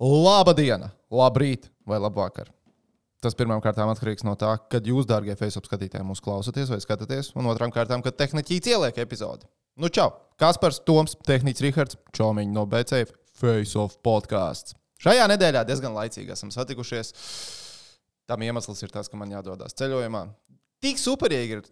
[0.00, 2.48] Laba diena, labrīt vai labvakar.
[3.20, 7.34] Tas pirmām kārtām atkarīgs no tā, kad jūs, dārgie Facebook skatītāji, mūs klausāties vai skatāties,
[7.36, 9.44] un otrām kārtām, kad tehniķis ieliek epizodi.
[9.76, 10.08] Nu, čau!
[10.40, 14.72] Kaspars, Toms, Tehnicis Rihards, Čomiņš no BCF, Face of podkāsts.
[15.04, 17.12] Šajā nedēļā diezgan laicīgi esam satikušies.
[18.28, 20.24] Tam iemesls ir tas, ka man jādodas ceļojumā.
[20.80, 21.62] Tik superīgi ir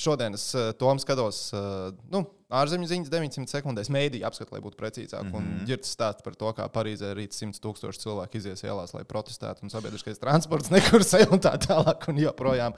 [0.00, 4.78] šodien es uh, Tomu skatos, uh, nu, ārzemju ziņas 900 sekundēs, mēdī apskatu, lai būtu
[4.80, 5.26] precīzāk.
[5.26, 5.60] Mm -hmm.
[5.60, 9.62] Un ģirts stāsta par to, kā Parīzē rīt 100 tūkstoši cilvēku izies ielās, lai protestētu,
[9.62, 12.08] un sabiedriskais transports nekursē un tā tālāk.
[12.08, 12.74] Un joprojām.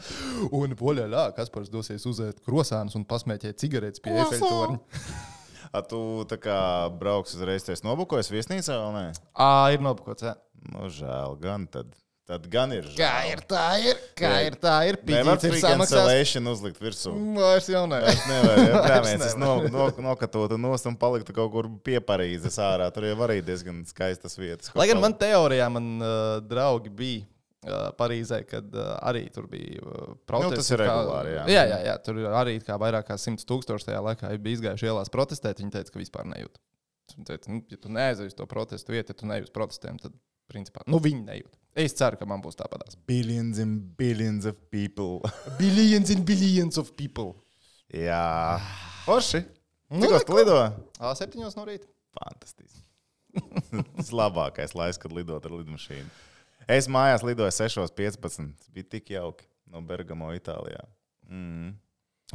[0.51, 4.79] Un poļā, kas par dosies uzēt krosānus un pasmēķēt cigaretes pie efektorņa.
[5.71, 9.07] A tu tā kā brauks uzreiz, tas nobukojas viesnīcā vai nē?
[9.39, 10.27] Ā, ir nobukots.
[10.73, 11.95] Nu, žēl, gan tad.
[12.31, 12.85] Tad gan ir.
[12.95, 13.33] Kā žēl.
[13.33, 14.03] ir tā, ir?
[14.19, 14.99] Kā ir tā, ir?
[15.03, 17.11] Pīķis ir cancellation uzlikt virsū.
[17.35, 17.99] Vairs jau nē.
[18.07, 22.61] Es nevaru, ja prāmēs, es no, no, nokatotu nost un paliktu kaut kur pie Parīzes
[22.63, 22.87] ārā.
[22.95, 24.71] Tur jau arī diezgan skaistas vietas.
[24.79, 27.27] Lai gan man teorijā, man uh, draugi bija.
[27.61, 30.55] Uh, Parīzē, kad uh, arī tur bija uh, protesti.
[30.55, 31.43] Nu, tas ir kā- regulāri, jā.
[31.53, 31.97] jā, jā, jā.
[32.07, 35.61] Tur arī kā vairāk kā 100 tūkstoši tajā laikā bija izgājuši ielās protestēt.
[35.61, 36.57] Viņi teica, ka vispār nejūt.
[37.19, 40.17] Viņi teica, nu, ja tu neaizies to protestu vietu, ja tu uz protestiem, tad
[40.49, 41.60] principā nu, viņi nejūt.
[41.79, 42.97] Es ceru, ka man būs tāpatās.
[43.07, 45.21] Billions and billions of people.
[45.61, 47.37] Billions and billions of people.
[47.95, 48.59] jā.
[49.11, 49.45] Orši.
[49.91, 50.57] Nu, Tikos tu lido?
[51.03, 51.89] A7 no rīta.
[52.15, 52.83] Fantastiski.
[53.97, 56.11] Tas labākais laiks, kad lidot ar lidmašīnu.
[56.71, 58.71] Es mājās lidoju 6.15.
[58.75, 60.85] Bija tik jauki no Bergamo, Itālijā.
[61.31, 61.73] Mm.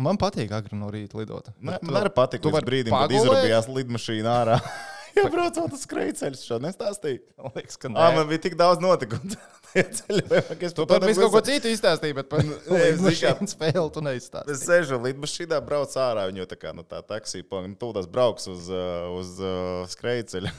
[0.03, 1.53] Man patīk agri no rīta lidot.
[1.63, 4.57] Man, man arī patīk, tu līdz vari brīdim, kad izrabījās lidmašīna ārā.
[5.19, 7.21] Jā, braucot uz skrejceļu, šo nestāstīju.
[7.39, 8.15] Man liekas, ka Ā, nē.
[8.17, 9.37] man bija tik daudz notikumu.
[9.75, 14.07] ceļojumā, es Tu pat visu kaut ko citu izstāstīji, bet par lidmašīnu spēli tu Es
[14.07, 14.61] neizstāstīji.
[14.61, 16.27] sēžu lidmašīnā, braucu ārā.
[16.29, 20.53] Viņa jau tā kā nu, tā taksija, nu, tūlīt brauks uz, uz uh, skrejceļa.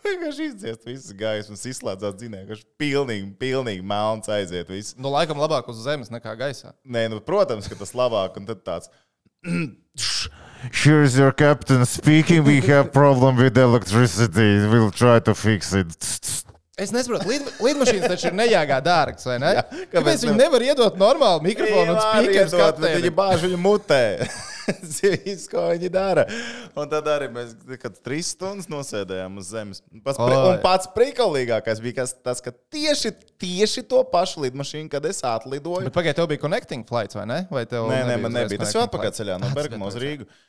[0.00, 4.70] Vienkārši izdziest visas gaismas, izslēdzās dzinēju, ka pilnīgi, pilnīgi melns aiziet.
[4.72, 4.94] Viss.
[4.96, 6.72] Nu, laikam labāk uz zemes nekā gaisā.
[6.88, 8.38] Nē, nu, protams, ka tas labāk.
[8.40, 8.90] Un tad tāds.
[10.68, 12.44] Here's your captain speaking.
[12.44, 14.66] We have problem with electricity.
[14.68, 15.96] We'll try to fix it.
[16.80, 19.50] Es nesaprotu, lid, lidmašīnas taču ir nejāgā dārgas, vai ne?
[19.58, 24.00] Jā, Kāpēc kāpēc viņi ne- nevar iedot normālu mikrofonu un spīkeru Viņi bāž viņu mutē.
[24.96, 26.24] Zīs, ko viņi dara.
[26.78, 27.52] Un tad arī mēs
[28.00, 29.82] trīs stundas nosēdējām uz zemes.
[30.04, 33.12] Pats, pri, un pats prikalīgākais bija kas, tas, ka tieši,
[33.42, 35.88] tieši to pašu lidmašīnu, kad es atlidoju.
[35.88, 37.42] Bet pagaidi, tev bija connecting flights, vai ne?
[37.50, 38.62] Vai tev Nē, nē, man nebija.
[38.62, 39.98] Tas jau connecting atpakaļ ceļā no Bergamo uz.
[40.00, 40.28] Rīgu.
[40.30, 40.48] Un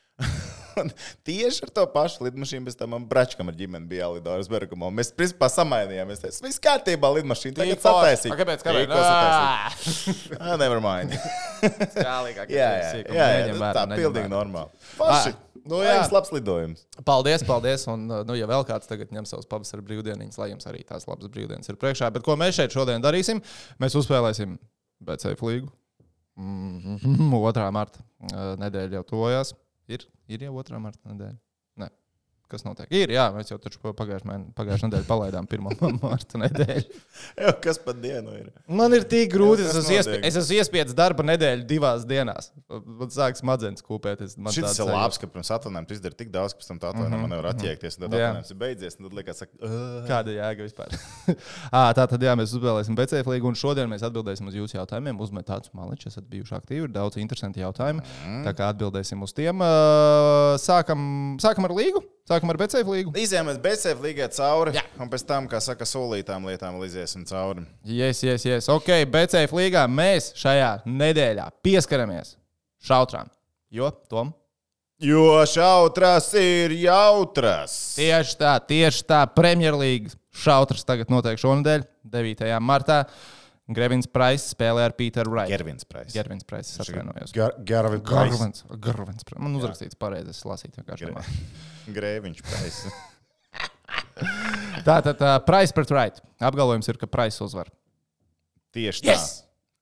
[1.27, 4.89] Tieši ar to pašu lidmašīnu, bez tam man bračkam ar ģimeni bija jālido uz Bergamo.
[4.95, 6.23] Mēs principā samainījāmies.
[6.23, 8.37] Tas viss kārtībā, lidmašīna tagad sataisīja.
[8.39, 8.65] Kāpēc?
[8.65, 8.95] Kāpēc?
[8.95, 10.27] Sataisīja.
[10.41, 11.13] Ah, never mind.
[11.61, 12.49] Jālīgāk.
[12.51, 14.71] Jā, jā, jā, jā tā pilnīgi normāli.
[14.97, 15.33] Paši.
[15.61, 16.05] Nu, jā, jā.
[16.09, 16.85] labs lidojums.
[17.05, 17.85] Paldies, paldies.
[17.91, 21.29] Un, nu, ja vēl kāds tagad ņem savus pavasara brīvdienas, lai jums arī tās labas
[21.31, 22.09] brīvdienas ir priekšā.
[22.15, 23.43] Bet ko mēs šeit šodien darīsim?
[23.81, 24.57] Mēs uzspēlēsim
[25.05, 25.69] BCF līgu.
[26.41, 27.29] Mm -hmm.
[27.29, 27.67] 2.
[27.75, 29.53] marta uh, nedēļa jau tojās.
[29.91, 30.79] Ir, ir jau 2.
[30.85, 31.40] marta nedēļa.
[32.51, 32.89] Kas notiek?
[32.91, 35.69] Ir, jā, mēs jau pagājušajā nedēļā palaidām 1.
[36.03, 37.00] marta nedēļu.
[37.41, 38.50] Jā, kas pat dienu ir?
[38.67, 39.63] Man ir tik grūti.
[39.63, 42.50] Jā, Es esmu, iespie, es esmu iespiedis darba nedēļu divās dienās.
[42.67, 44.35] Man sāk smadzenes kūpēties.
[44.41, 46.81] Man Šis tāds ir labs, ka pirms atvaļinājuma tu izdari tik daudz, ka pēc tam
[46.84, 47.97] tā atvaļinājuma nevar attiekties.
[47.97, 48.19] un Tad Jā.
[48.31, 48.97] atvaļinājums ir beidzies.
[49.00, 49.51] Tad liekas, ka.
[49.63, 50.97] "Ugh." Kāda jēga vispār?
[51.78, 55.19] à, tā tad, jā, mēs uzspēlēsim BCF līgu, un šodien mēs atbildēsim uz jūsu jautājumiem.
[55.23, 58.03] Uzmet tādus maliņus, esat bijuši aktīvi, ir daudz interesanti jautājumi.
[58.28, 58.44] Mm.
[58.50, 59.63] Tā kā atbildēsim uz tiem.
[59.63, 59.72] Ā,
[60.62, 61.01] Sākam,
[61.41, 63.13] sākam ar līgu, sākam ar BCF līgu.
[63.19, 64.83] Izejām mēs BCF līgai cauri, Jā.
[65.01, 67.65] un pēc tam, kā saka, solītām lietām vēl iziesim cauri.
[67.87, 68.69] Yes, yes, yes.
[68.71, 72.35] Ok, BCF līgā mēs šajā nedēļā pieskaramies
[72.85, 73.31] šautrām.
[73.71, 74.33] Jo, Tom?
[75.01, 77.73] Jo šautras ir jautras.
[77.97, 79.23] Tieši tā, tieši tā.
[79.33, 82.51] Premjerlīgas šautras tagad notiek šonadēļ, 9.
[82.61, 83.05] martā.
[83.71, 85.49] Grevins Price spēlē ar Pīteru Wright.
[85.49, 86.11] Gervins Price.
[86.13, 87.31] Gervins Price, atvainojos.
[87.65, 88.63] Gervins Garvins.
[88.83, 89.25] Garvins.
[89.38, 91.11] Man uzrakstīts pareizi, es lasīju vienkārši.
[91.90, 92.92] Grēviņš Price.
[94.88, 96.22] Tā tad uh, Price pret Wright.
[96.42, 97.69] Apgalvojums ir, ka Price uzvar.
[98.75, 99.13] Tieši tā.
[99.16, 99.28] Yes!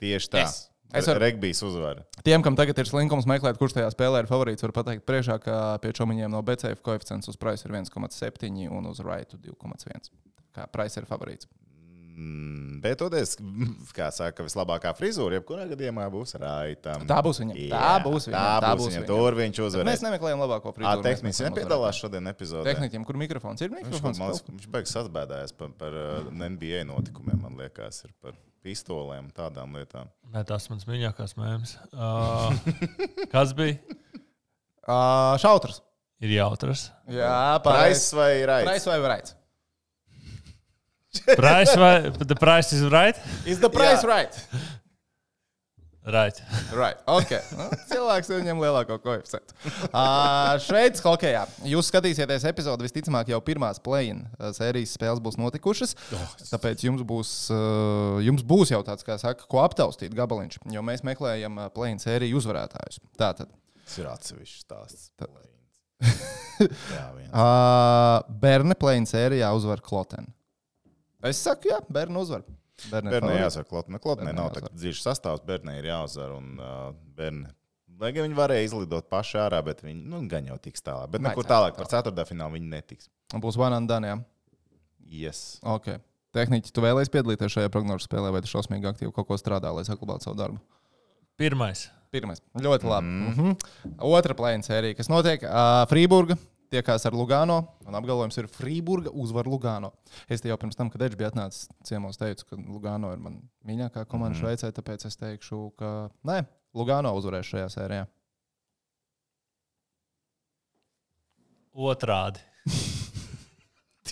[0.02, 0.44] Tieši tā.
[0.46, 0.66] Yes!
[0.90, 2.00] Es varu- Regbijs uzvar.
[2.26, 5.78] Tiem, kam tagad ir slinkums meklēt, kurš tajā spēlē ir favorīts, var pateikt priekšā, ka
[5.84, 10.10] pie čomiņiem no BCF koeficients uz Price ir 1,7 un uz Wright 2,1.
[10.58, 11.46] Kā Price ir favorīts.
[12.20, 13.38] Mm, Bet toties,
[13.98, 17.06] kā saka, vislabākā frizūra, jebkurā gadījumā būs raitam.
[17.08, 17.56] Tā būs viņam.
[17.56, 18.36] Tā Jā, būs viņam.
[18.40, 19.06] Tā tā būs viņam.
[19.08, 20.04] Tur viņš Mēs uzvarēs.
[20.08, 21.04] nemeklējam labāko frizūru.
[21.06, 22.66] mēs meklējam nepiedalās šodien epizodē.
[22.74, 23.72] Tehniķim, kur mikrofons ir?
[23.72, 28.12] Viņš, Mikrofons man, kaut- viņš beigas atbēdājis par, par uh, NBA notikumiem, man liekas, ir
[28.24, 28.36] par
[28.66, 30.12] pistolēm, tādām lietām.
[30.34, 31.78] Nē, tas mans mīļākais mēms.
[31.96, 32.52] Uh,
[33.34, 33.80] kas bija?
[34.90, 35.00] Ā,
[35.40, 35.80] Šautrs.
[36.20, 36.90] Ir jautrs.
[37.08, 38.68] Jā, Price vai Raits?
[38.68, 39.36] Price vai Wright?
[41.10, 43.18] Price vai the price is right?
[43.46, 44.10] Is the price Jā.
[44.10, 44.44] right?
[46.10, 46.42] Right.
[46.74, 46.98] Right.
[47.06, 47.42] Okay.
[47.54, 49.54] Nu, cilvēks viņam lielāko koeficientu.
[49.92, 51.44] Uh, Šveicis hokeja.
[51.70, 55.94] Jūs skatīsieties epizodi, visticamāk, jau pirmās play-in uh, sērijas spēles būs notikušas.
[56.50, 61.06] Tāpēc jums būs, uh, jums būs jau tāds, kā saka, ko aptaustīt gabaliņš, jo mēs
[61.06, 63.04] meklējam play-in sēriju uzvarētājus.
[63.20, 63.54] Tātad.
[63.84, 65.12] Tas ir atsevišķs stāsts.
[66.96, 67.30] Jā, viens.
[67.30, 70.32] Uh, Berne play-in sērijā uzvar Klotenu.
[71.24, 72.44] Es saku, jā, Berne uzvar.
[72.88, 73.44] Berne Bērnai favorīts.
[73.44, 74.00] jāsaka, Klotnē.
[74.00, 76.36] Klotnē Bērnai nav tāds dziļš sastāvs, bērnai ir jāuzvar.
[76.38, 77.50] Un, uh, bērni,
[78.00, 81.12] lai gan viņi varēja izlidot paši ārā, bet viņi nu, gan jau tiks tālāk.
[81.12, 83.10] Bet nekur tālāk par ceturtdaļfinālu viņi netiks.
[83.36, 84.16] Būs Vanandānā.
[85.10, 85.60] Yes.
[85.66, 85.98] Ok.
[86.38, 89.84] Tehniķi, tu vēlēsies piedalīties šajā prognožu spēlē, vai tu šausmīgi aktīvi kaut ko strādā, lai
[89.88, 90.60] saglabātu savu darbu?
[91.40, 91.88] Pirmais.
[92.14, 92.42] Pirmais.
[92.58, 93.08] Ļoti labi.
[93.08, 93.26] Mm.
[93.26, 93.98] Mm -hmm.
[94.06, 96.38] Otra plēna sērija, kas notiek uh, Frīburgā.
[96.70, 97.58] Tiekās ar Lugano,
[97.90, 99.90] un apgalvojums ir Frīburga uzvar Lugano.
[100.30, 103.42] Es te jau pirms tam, kad Edžers bija atnācis ciemos, teicu, ka Lugano ir mana
[103.66, 104.44] mīļākā komanda mm.
[104.44, 105.92] Šveicē, tāpēc es teikšu, ka
[106.30, 106.44] nē,
[106.78, 108.06] Lugano uzvarēs šajā sērijā.
[111.90, 112.46] Otrādi.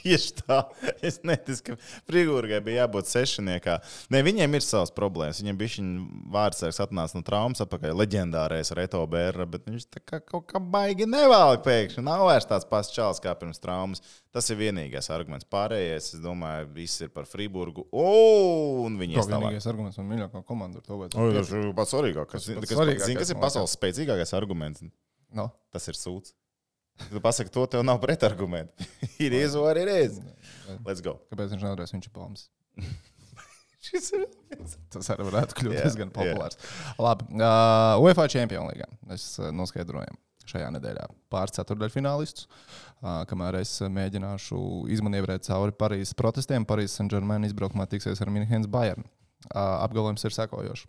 [0.08, 0.58] Tieši tā.
[1.04, 1.76] Es neticu, ka
[2.08, 3.74] Frigūrai bija jābūt sešniekā.
[4.14, 5.42] Ne, viņiem ir savas problēmas.
[5.44, 5.84] Viņam bija šī
[6.32, 7.92] vārdsargs atnāca no traumas atpakaļ.
[8.00, 12.06] Leģendārais Reto Bērra, bet viņš tā kā kaut kā baigi nevēl pēkšņi.
[12.08, 14.04] Nav vairs tāds pats čels kā pirms traumas.
[14.32, 15.48] Tas ir vienīgais arguments.
[15.50, 17.88] Pārējais, es domāju, viss ir par Friburgu.
[17.92, 18.08] O,
[18.86, 19.48] un viņi Tas ir tālāk.
[19.50, 20.84] vienīgais arguments man mīļākā komanda.
[20.86, 22.50] Tas ir pats svarīgākais.
[23.18, 24.86] Tas ir pasaules spēcīgākais arguments?
[25.34, 25.50] No.
[25.74, 26.36] Tas ir sūds.
[27.06, 28.88] Tu pasaki, to tev nav pretargumenti.
[29.26, 30.18] ir iezvara, ir reiz.
[30.86, 31.18] Let's go.
[31.32, 32.48] Kāpēc viņš nevarēs viņš ir palms?
[33.88, 34.26] Šis ir.
[34.92, 36.58] Tas arī varētu kļūt Jā, diezgan populārs.
[37.00, 38.88] Labi, uh, UEFA Champions League.
[39.08, 40.18] Mēs uh, noskaidrojam
[40.48, 42.48] šajā nedēļā pāris ceturdaļfinālistus.
[42.98, 44.60] Uh, kamēr es mēģināšu
[44.96, 49.06] izmanīvēt cauri Parīzes protestiem, Parīzes Saint-Germain izbraukumā tiksies ar Minhenes Bayern.
[49.48, 50.88] Uh, apgalvojums ir sekojošs.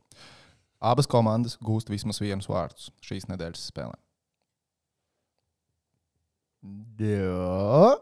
[0.78, 3.98] Abas komandas gūst vismaz vienus vārdus šīs nedēļas spēlē.
[6.98, 7.94] Jā.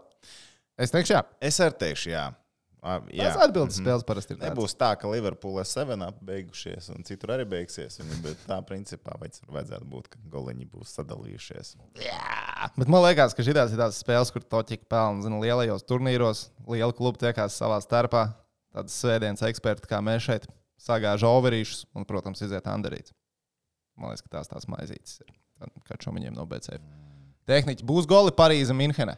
[0.78, 1.22] Es teikšu, jā.
[1.40, 2.26] Es arī teikšu, jā.
[3.10, 3.32] Jā.
[3.32, 3.82] Tas atbildes Mhm.
[3.86, 4.36] spēles parasti ir.
[4.38, 4.52] tāds.
[4.54, 7.98] Nebūs tā, ka Liverpoola 7 beigušies un citur arī beigsies.
[7.98, 11.74] Viņi, bet tā principā vajadz- vajadzētu būt, ka goliņi būs sadalījušies.
[12.76, 16.50] Bet man liekas, ka šīs ir tādas spēles, kur to ķika pelna zinu, lielajos turnīros.
[16.68, 18.34] Liela kluba tiekās savā starpā.
[18.72, 20.46] Tādas svētdienas eksperti, kā mēs šeit,
[20.78, 23.10] sagāž overīšus un, protams, iziet andarīt.
[23.96, 25.34] Man liekas, ka tās tās maizītes ir.
[25.88, 26.80] Kā šo viņiem no BCF.
[27.46, 29.14] Tehniķi būs goli Parīzē, Minhenē.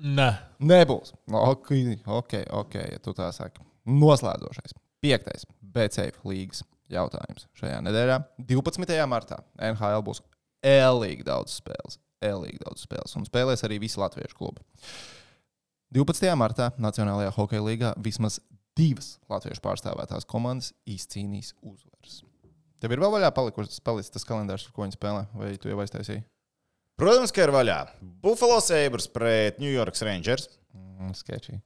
[0.00, 0.30] Nē,
[0.64, 1.12] Nebūs.
[1.28, 1.74] Ok,
[2.08, 3.60] ok, ok, ja tu tā saki.
[3.84, 4.72] Noslēdzošais.
[5.04, 6.62] Piektais BCF līgas
[6.92, 8.18] jautājums šajā nedēļā.
[8.48, 8.96] 12.
[9.08, 10.22] martā NHL būs
[10.66, 12.00] ēlīgi daudz spēles.
[12.24, 13.16] Ēlīgi daudz spēles.
[13.16, 14.64] Un spēlēs arī visi latviešu klubi.
[15.96, 16.32] 12.
[16.38, 18.38] martā Nacionālajā hokeja līgā vismaz
[18.78, 22.22] divas latviešu pārstāvētās komandas izcīnīs uzvaras.
[22.80, 25.80] Tev ir vēl vaļā palikušas, palicis tas kalendārs, ar ko viņi spēlē, vai tu jau
[25.84, 26.22] aiztaisīji?
[27.00, 27.78] Protams, ka ir vaļā.
[28.24, 31.56] Buffalo Sabres pret New York Rangers, Mm, sketchy.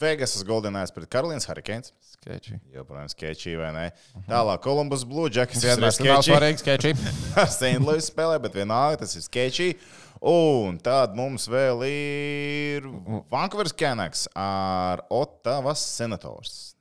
[0.00, 1.92] Vegasas Golden Knights pret Carolīnas Hurricanes.
[2.00, 2.58] sketchy.
[2.74, 3.92] Joprojām sketčī, vai ne?
[4.26, 5.62] Tālāk Columbus Blue Jackets.
[5.62, 6.92] Vienmēr Tas nav ir svarīgi, sketchy.
[7.40, 7.78] ar St.
[7.84, 9.68] Louis spēlē, bet vienalga tas ir sketčī.
[10.20, 12.88] Un tad mums vēl ir
[13.32, 16.74] Vankūveras Canucks ar Ottavas senators.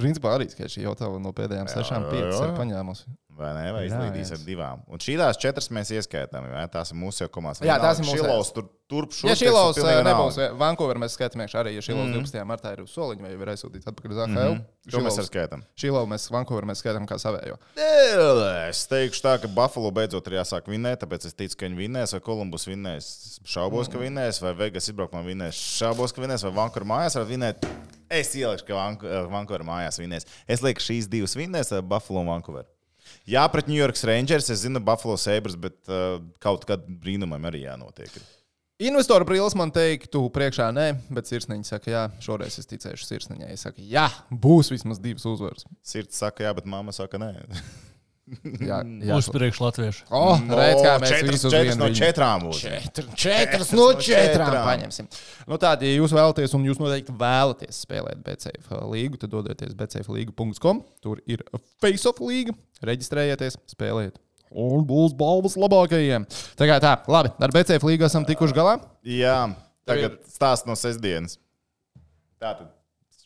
[0.00, 2.44] Principā arī sketčī jau tā no pēdējām Jā, sešām jā, jā.
[2.48, 3.04] ir paņēmusi.
[3.40, 3.70] Vai ne?
[3.72, 4.36] Vai Jā, izlaidīs jā.
[4.36, 4.80] ar divām.
[4.92, 6.44] Un šīs četras mēs ieskaitām.
[6.44, 6.66] ne?
[6.68, 7.62] Tās ir mūsu jau komandas.
[7.64, 9.30] Jā, tās ir mūsu- Šilovs tur turp šurp.
[9.40, 10.58] Ja lausa pilnīgi nebūs, vienalga.
[10.60, 12.18] Vankūverā mēs skatāmies arī, ja šī lausa Mhm.
[12.20, 12.44] 12.
[12.44, 14.58] martā ir uz soliņa vai ir aizsūtīts atpakaļ uz AHL.
[14.90, 15.62] To mēs arī skaitām.
[15.78, 17.56] Šī lausa mēs Vankūverā mēs skatām kā savējo.
[18.68, 22.12] Es teikšu tā, ka Buffalo beidzot ir jāsāk vinēt, tāpēc es ticu, ka viņi vinnēs,
[22.12, 23.40] vai Kolumbus vinnēs.
[23.46, 25.54] Šaubos, ka vinnēs, vai Vegas izbraukumā vinnēs.
[25.56, 27.64] Šaubos, ka vinnēs, vai Vankūverā mājās var vinnēt.
[28.10, 30.26] Es ielikšu, ka eh, Vankūverā mājās vinnēs.
[30.50, 32.66] Es lieku, šīs divas vinnēs, vai Buffalo un Vankūverā.
[33.30, 37.64] Jā, pret New York Rangers es zinu Buffalo Sabres, bet uh, kaut kad brīnumam arī
[37.64, 38.12] jānotiek.
[38.80, 43.50] Investoru brīlis man teiktu, priekšā nē, bet sirsniņa saka, jā, šoreiz es ticēšu sirsniņai.
[43.52, 45.66] Es saku, jā, būs vismaz divas uzvaras.
[45.84, 47.34] Sirds saka, jā, bet mamma saka, nē.
[48.70, 49.16] Jā, jā.
[49.18, 50.04] Uz priekšu latviešu.
[50.14, 52.46] Oh, redz, kā mēs četras, visus četras vienu no četrām.
[52.54, 54.66] Četr, Četras četras no no četrām četrām.
[54.68, 55.08] paņemsim.
[55.50, 60.82] Nu, tātad, ja jūs vēlaties, un jūs noteikti vēlaties spēlēt BCF līgu, tad dodieties BCFlīgu.com.
[61.02, 61.42] Tur ir
[61.82, 62.54] Face-off līga.
[62.86, 64.20] Reģistrējieties, spēlējiet.
[64.50, 66.26] Un būs balvas labākajiem.
[66.58, 68.78] Tā kā tā, labi, ar BCF līgu esam tikuši galā.
[69.06, 69.38] Jā,
[69.86, 71.38] tagad stāsts no sestdienas.
[72.40, 72.70] Tātad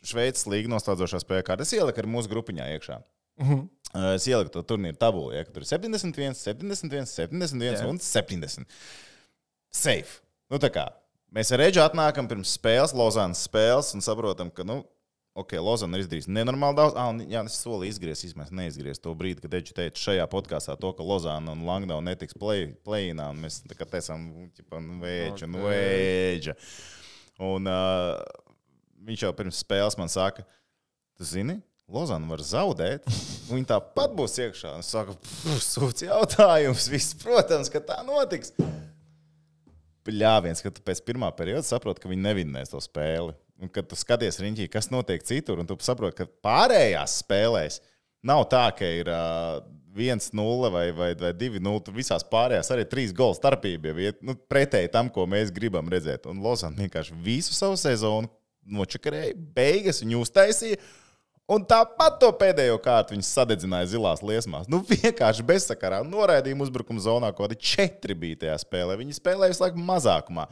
[0.05, 2.99] Šveices līga noslēdzošā spēlē, kāda es ieliku ar mūsu grupiņā iekšā.
[3.41, 3.63] Uh -huh.
[4.15, 7.87] Es ieliku to turnīru tabulu, ja, tur ir 71, 71, 71 Jā.
[7.87, 8.67] un 70.
[9.75, 10.21] Safe.
[10.51, 10.89] Nu, tā kā
[11.35, 14.77] Mēs ar Reģu atnākam pirms spēles, Lozānas spēles, un saprotam, ka, nu,
[15.35, 16.95] ok, Lozana ir izdarījusi nenormāli daudz.
[16.95, 20.77] Ah, un, jā, es soli izgriezt, mēs neizgriezt to brīdi, kad Reģis teica šajā podkāstā
[20.79, 25.65] to, ka Lozāna un Langdau netiks play-inā, un mēs tā kā teicām, nu, vēģa, nu,
[25.67, 26.55] vēģa.
[27.43, 28.23] Un uh,
[29.11, 30.47] viņš jau pirms spēles man saka,
[31.19, 33.05] tu zini, Lozana var zaudēt.
[33.51, 34.73] Viņa tāpat būs iekšā.
[34.81, 35.17] Es saku,
[35.61, 36.89] sūdz jautājums.
[36.93, 38.55] Viss, protams, ka tā notiks.
[40.05, 43.37] Bļāviens, ka tu pēc pirmā perioda saproti, ka viņi nevinnēs to spēli.
[43.63, 47.79] Un kad tu skaties riņķī, kas notiek citur, un tu saproti, ka pārējās spēlēs
[48.25, 49.61] nav tā, ka ir uh,
[49.95, 51.85] 1-0 vai, vai, vai 2-0.
[51.85, 55.89] Tur visās pārējās arī trīs golu starpība jau ir nu, pretēji tam, ko mēs gribam
[55.93, 56.27] redzēt.
[56.33, 58.33] Un Lozana vienkārši visu savu sezonu
[58.65, 60.81] nočakarēja, beigas viņa uztaisīja.
[61.45, 64.69] Un tāpat to pēdējo kārtu viņi sadedzināja zilās liesmās.
[64.71, 68.97] Nu, vienkārši bezsakarā noraidījuma uzbrukuma zonā, ko arī četri bija tajā spēlē.
[69.01, 70.47] Viņi spēlēja visu laiku mazākumā.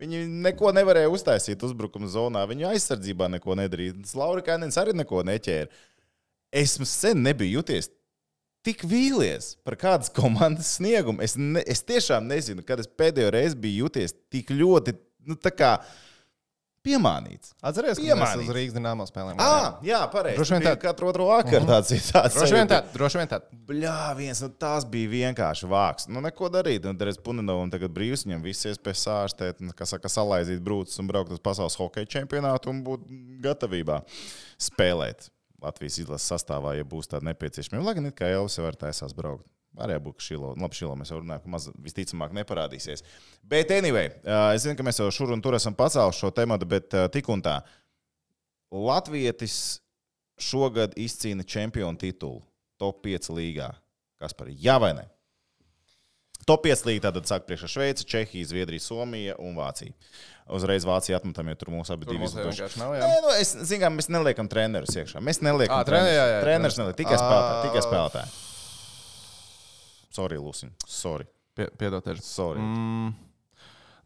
[0.00, 2.46] Viņi neko nevarēja uztaisīt uzbrukuma zonā.
[2.48, 3.98] Viņa aizsardzībā neko nedarīja.
[4.16, 5.68] Laura Kainens arī neko neķēra.
[6.62, 7.90] Esmu sen nebiju juties
[8.64, 11.20] tik vīlies par kādas komandas sniegumu.
[11.24, 14.96] Es, ne, es tiešām nezinu, kad es pēdējo reizi biju juties tik ļoti.
[15.28, 15.74] Nu, tā kā,
[16.88, 17.52] Piemānīts.
[17.60, 19.38] Atcerieties, ka mēs uz Rīgas dīnāmo spēlēm.
[19.44, 20.38] Ah, jā, pareizi.
[20.40, 20.82] Droši vien Tur bija tā.
[20.86, 22.38] Katru otru vakaru tāds ir tāds.
[22.38, 23.40] Droši vien tā, droši vien tā.
[23.68, 26.08] Bļā, viens no tās bija vienkārši vāks.
[26.08, 26.88] Nu, neko darīt.
[27.08, 31.10] Es puninu, un tagad brīvs viņam viss iespējas sārstēt, un, kā saka, salaizīt brūces un
[31.10, 33.06] braukt uz pasaules hokeja čempionātu un būt
[33.44, 34.02] gatavībā
[34.60, 35.28] spēlēt
[35.62, 37.84] Latvijas izlases sastāvā, ja būs tāda nepieciešamība.
[37.86, 39.46] Lai gan it kā jau jau var taisās braukt.
[39.78, 43.04] Arī būs šilo, labi, šilo mēs jau runājam, ka maz visticamāk neparādīsies.
[43.46, 44.08] Bet, anyway,
[44.54, 47.42] es zinu, ka mēs jau šur un tur esam pacēluši šo tematu, bet tik un
[47.44, 47.60] tā.
[48.72, 49.78] Latvietis
[50.38, 52.42] šogad izcīna čempionu titulu
[52.78, 53.70] top 5 līgā.
[54.18, 55.06] Kas par jā vai ne?
[56.48, 59.92] Top 5 līnija tātad sāk priekšā Šveice, Čehija, Zviedrija, Somija un Vācija.
[60.54, 62.06] Uzreiz Vācija atmetam, jo tur mūsu abi
[62.80, 62.94] nav.
[62.96, 63.08] jā.
[63.10, 65.20] Nē, nu, es zinu, mēs neliekam trenerus iekšā.
[65.20, 66.78] Mēs neliekam Ā, trener- jā, jā, trenerus.
[66.78, 66.78] treneris.
[66.80, 67.66] Neliek, tikai spēlētāji.
[67.68, 68.32] Tikai spēlētāji.
[70.10, 70.70] Sorry, Lusin.
[70.86, 71.26] Sorry.
[71.54, 72.24] Pie- Piedod, Terz.
[72.24, 72.60] Sorry.
[72.60, 73.14] Mm.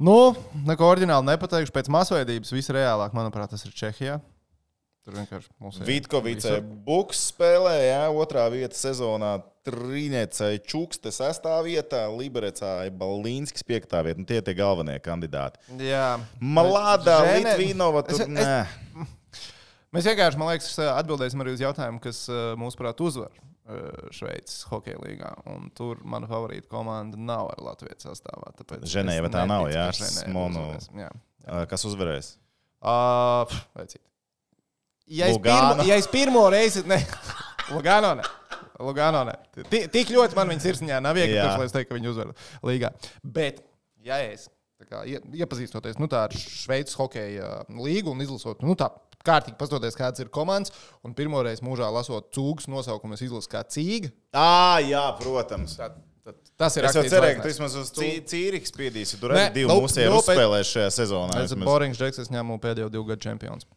[0.03, 0.35] Nu,
[0.67, 1.71] neko oriģināli nepateikšu.
[1.77, 4.17] Pēc masveidības visreālāk, manuprāt, tas ir Čehijā.
[5.05, 5.87] Tur vienkārši mums ir.
[5.87, 6.57] Vitkovicē.
[6.87, 9.41] Buks spēlē, jā, otrā vieta sezonā.
[9.67, 14.19] Trīniecei Čukste sestā vietā, Liberecā Balīnskis piektā vieta.
[14.19, 15.59] Nu, tie ir tie galvenie kandidāti.
[15.79, 16.19] Jā.
[16.43, 18.67] Malāda, Žene- Litvīnova, Es- tur es- nē.
[19.95, 23.31] Mēs vienkārši, man liekas, atbildēsim arī uz jautājumu, kas eh, mūsuprāt uzvar
[24.15, 25.31] Šveices hokeja līgā.
[25.53, 28.53] Un tur mana favorīta komanda nav ar Latvijas sastāvā.
[28.89, 30.63] Ženēva tā nav, jā, Smonu.
[30.73, 30.89] uzvarēs.
[31.03, 31.11] Jā.
[31.47, 32.33] Ā, Kas uzvarēs?
[32.83, 34.03] Uh, pf, vecīt.
[35.07, 36.83] ja, es pirmo, ja es pirmo reizi.
[36.87, 36.99] Ne,
[37.75, 38.15] Lugano.
[38.19, 38.25] Ne.
[38.83, 39.37] Lugano ne.
[39.71, 41.53] Ti- Tik ļoti man viņas sirsniņā nav viegli, Jā.
[41.61, 42.33] lai es teiktu, ka viņi uzvar
[42.67, 42.91] līgā.
[43.23, 43.61] Bet,
[44.03, 44.49] ja es
[44.91, 48.89] kā, ie- iepazīstoties nu, ar Šveices hokeja līgu un izlasot, nu, tā
[49.27, 50.73] kārtīgi pastoties, kādas ir komandas,
[51.07, 54.11] un pirmoreiz mūžā lasot cūgas nosaukumu, es izlasu kā cīga.
[54.35, 55.77] Ā, jā, protams.
[55.79, 59.21] Tad, tad, tas ir Es jau cerēju, ka tu vismaz uz Cī- Cīriku spiedīsi.
[59.21, 60.25] Tur arī divi nope, mūsu ir nope.
[60.33, 61.39] uzspēlējuši šajā sezonā.
[61.45, 61.67] Es esmu.
[61.69, 63.69] Borings Džeks, es ņēmu pēdējo divu gadu čempions.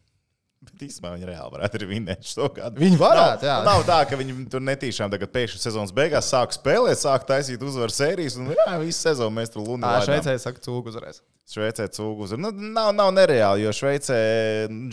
[0.66, 2.80] Bet īstenībā viņi reāli varētu arī vinēt šo gadu.
[2.80, 3.56] Viņi varētu, nav, jā.
[3.68, 7.92] Nav tā, ka viņi tur netīšām tagad pēkšņi sezonas beigās sāk spēlēt, sāk taisīt uzvaru
[7.94, 9.92] sērijas, un jā, visu sezonu mēs tur lunā.
[10.00, 11.20] Tā Šveicē saka, cūga uzvarēs.
[11.46, 12.42] Šveicē cūgu uzvaru.
[12.42, 14.16] Nu, nav, nav nereāli, jo Šveicē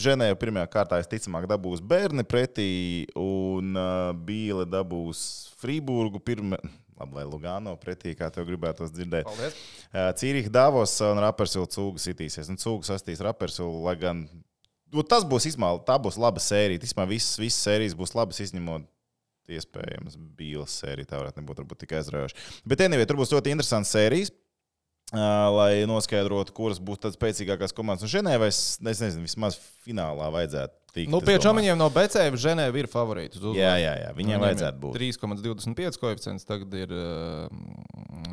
[0.03, 2.69] Ženēva pirmajā kārtā visticamāk dabūs bērni pretī,
[3.17, 5.23] un uh, Bīle dabūs
[5.61, 6.61] Frīburgu pirmā.
[6.93, 9.25] Labi, vai Lugano pretī, kā tev gribētos dzirdēt.
[9.25, 9.55] Paldies.
[10.21, 12.51] Cīrīka Davos un Rapersila cūga sitīsies.
[12.53, 14.21] Un cūga sastīs Rapersilu, lai gan
[14.93, 16.83] nu, tas būs izmēl, tā būs laba sērija.
[16.83, 18.85] Vispār visas, visas sērijas būs labas, izņemot
[19.57, 21.09] iespējams bīlas sēriju.
[21.09, 22.37] Tā varētu nebūt varbūt, tik aizraujoša.
[22.69, 24.31] Bet, anyway, tur būs ļoti interesants sērijas.
[25.13, 28.07] Lai noskaidrotu, kuras būs tādas spēcīgākās komandas.
[28.07, 31.11] Un Ženēvai, es, nezinu, vismaz finālā vajadzētu tikt.
[31.13, 33.37] Nu, pie čomiņiem no Becēvas Ženēva ir favorīti.
[33.37, 33.59] uz uzvaru.
[33.61, 34.97] Jā, jā, jā, viņiem vajadzētu būt.
[34.97, 37.45] 3,25 koeficients, tagad ir uh,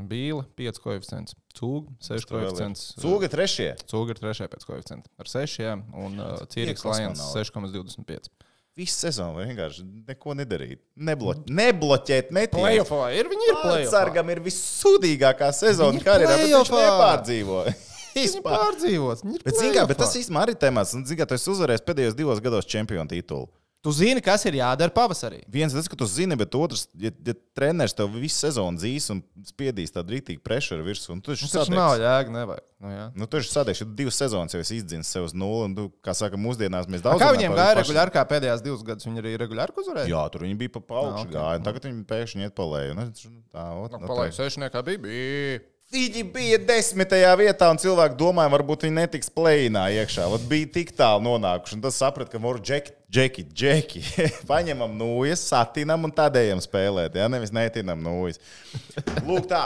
[0.09, 2.49] Bīla 5 koeficients, Cūga 6 Tur vēl ir.
[2.49, 2.87] koeficients.
[3.05, 3.71] Cūga trešie.
[3.91, 7.45] Cūga ir 3 pēc koeficienta ar 6, jā, un uh, Tie Lions kosmonauti.
[7.45, 8.33] 6,25.
[8.79, 10.79] Visu sezonu vienkārši neko nedarīt.
[10.97, 12.85] Nebloķēt, nebloķēt, netīrīt.
[12.85, 13.91] Playoffā ir, viņi ir playoffā.
[13.91, 16.99] Sargam ir vissūdīgākā sezona karjerā, bet viņš playoffā.
[16.99, 17.63] nepārdzīvo.
[18.11, 18.55] Viņi Vispār.
[18.59, 19.21] pārdzīvos.
[19.23, 20.97] Viņi ir Bet, zin, kā, bet tas īstenībā arī temats.
[20.99, 23.47] Un, zin, kā, tu esi uzvarējis pēdējos divos gados čempionu titulu.
[23.81, 25.39] Tu zini, kas ir jādara pavasarī.
[25.49, 29.23] Viens tas, ka tu zini, bet otrs, ja, ja treneris tev visu sezonu dzīs un
[29.49, 30.43] spiedīs tādu rītīgu
[31.15, 32.67] un tu taču Tas taču nav jēga, nevajag.
[32.81, 33.07] Nu, jā.
[33.17, 35.87] Nu, tu taču sadegsi, ja divas sezonas jau esi izdzins sev uz nulli, un tu,
[36.05, 38.85] kā saka, mūsdienās mēs A, daudz Kā runājam viņiem gāja pašu- regulāri, kā pēdējās divas
[38.85, 39.09] gadus?
[39.09, 40.13] Viņi arī regulāri uzvarēja.
[40.13, 41.33] Jā, tur viņi bija pa augšu Ah, ok.
[41.39, 42.95] gājuši, un tagad viņi pēkšņi iet pa leju.
[43.01, 43.09] Nu,
[43.49, 44.45] tā, ot, Nu, nu, Palaiž tā.
[44.45, 44.99] sešniekā bija.
[45.09, 45.61] bija.
[45.91, 50.29] Viņi bija desmitajā vietā, un cilvēki domāja, varbūt viņi netiks plēnā iekšā.
[50.31, 54.03] Vat bija tik tālu nonākuši, un tas saprata, ka mūžā džeki, džeki, džeki.
[54.51, 57.19] paņemam nūjas, satinam un tādējam spēlēt.
[57.19, 57.27] Ja?
[57.33, 58.39] Nevis netinam nūjas.
[59.27, 59.65] Lūk, tā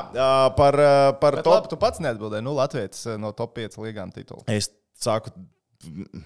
[0.57, 0.81] par,
[1.21, 1.59] par Bet top.
[1.59, 2.47] labi, tu pats neatbildēji.
[2.49, 4.47] Nu, Latvijas no top 5 līgām titulu.
[4.49, 4.73] Es
[5.05, 5.35] saku,
[5.85, 6.25] jā,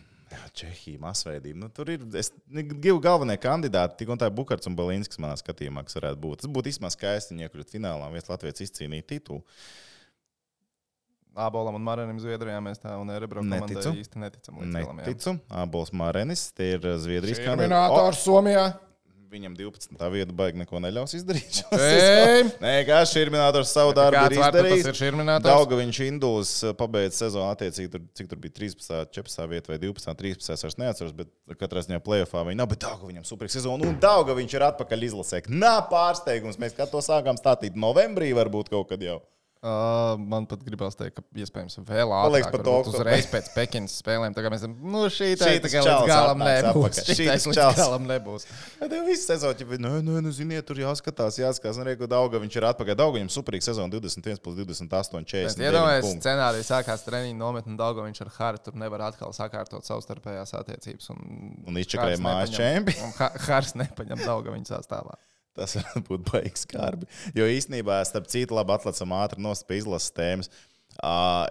[0.53, 1.57] Čehija, masveidība.
[1.63, 3.97] Nu, tur ir es- divi galvenie kandidāti.
[4.03, 6.43] Tik un tā ir Bukārts un Balinskis manā skatījumā, kas varētu būt.
[6.43, 9.43] Tas būtu īstenībā skaisti, ja iekļūt finālā un viens Latvijas izcīnīt titulu.
[11.39, 13.93] Abolam un Marinam Zviedrijā mēs tā un Erebro komandai Neticu.
[13.95, 14.57] īsti neticam.
[14.59, 14.97] līdz galam.
[14.97, 15.41] Neticu.
[15.49, 18.73] Abols Mārenis, tie ir Zviedrijas Terminators Somijā.
[19.29, 19.99] Viņam 12.
[20.15, 21.59] vieta baigi neko neļaus izdarīt.
[22.65, 25.03] Nē, kā Šurminātors savu darbu ir vārds tas izdarījis.
[25.05, 25.45] ir?
[25.45, 30.17] Dauga viņš Induls pabeidza sezonu attiecīgi, tur, cik tur bija 13, 14 vieta vai 12,
[30.23, 30.67] 13.
[30.71, 32.71] Es neatceros, bet katrā ziņā plēsoņā viņa nav.
[32.73, 35.43] Bet Dauga viņam super sezonu, un Dauga viņš ir atpakaļ izlasē.
[35.53, 36.57] Nā, pārsteigums.
[36.63, 39.21] Mēs kā to sākām statīt novembrī, varbūt kaut kad jau.
[39.59, 42.53] Uh, man pat gribās teikt, ka iespējams vēl Paliks ātrāk.
[42.53, 44.31] pa varbūt to, ko- Uzreiz pēc Pekinas spēlēm.
[44.37, 47.01] Tā kā mēs esam, nu, šī tā ir līdz čalis galam nebūs.
[47.03, 48.47] Šitais Šitas līdz galam nebūs.
[48.79, 51.81] Bet tev viss sezona, ja nē, nē, nu, ziniet, tur jāskatās, jāskatās.
[51.83, 52.99] Un rēku Dauga viņš ir atpakaļ.
[53.03, 55.59] Dauga viņam superīga sezona 21 plus 28, 40.
[55.67, 58.07] Iedomājieties, scenārijā sākās treniņa nometne Daugo.
[58.07, 61.11] Viņš ar Haru tur nevar atkal sakārtot savstarpējās attiecības.
[61.11, 62.95] Un, Un izčakarēja mājas nepaņem- čempi.
[63.03, 65.19] un Ha- Hārs nepaņem Daugo viņa sastāvā.
[65.59, 67.09] Tas varētu būt baigs skarbi.
[67.37, 70.53] Jo īstenībā, starp citu, labi atlasām ātri no izlases tēmas.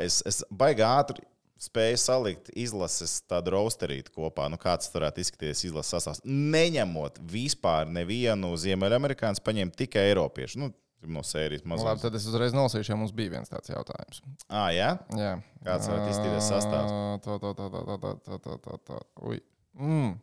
[0.03, 1.23] Es, es baigi ātri
[1.61, 4.47] spēju salikt izlases tādu rosterīti kopā.
[4.51, 6.21] Nu, kāds varētu izskatīties izlases sastāvs.
[6.25, 10.61] Neņemot vispār nevienu ziemeļamerikāņu, paņemt tikai eiropiešu.
[10.61, 10.71] Nu,
[11.07, 12.03] no sērijas Nu, Labi, mazliet.
[12.05, 14.21] tad es uzreiz nolasīšu, jo mums bija viens tāds jautājums.
[14.49, 14.93] Ah, jā?
[15.17, 15.33] Jā.
[15.65, 16.95] Kāds varētu izskatīties sastāvs?
[17.25, 19.01] Tā, tā, tā, tā, tā, tā, tā, tā, tā.
[19.29, 19.41] Ui.
[19.77, 20.15] Mm.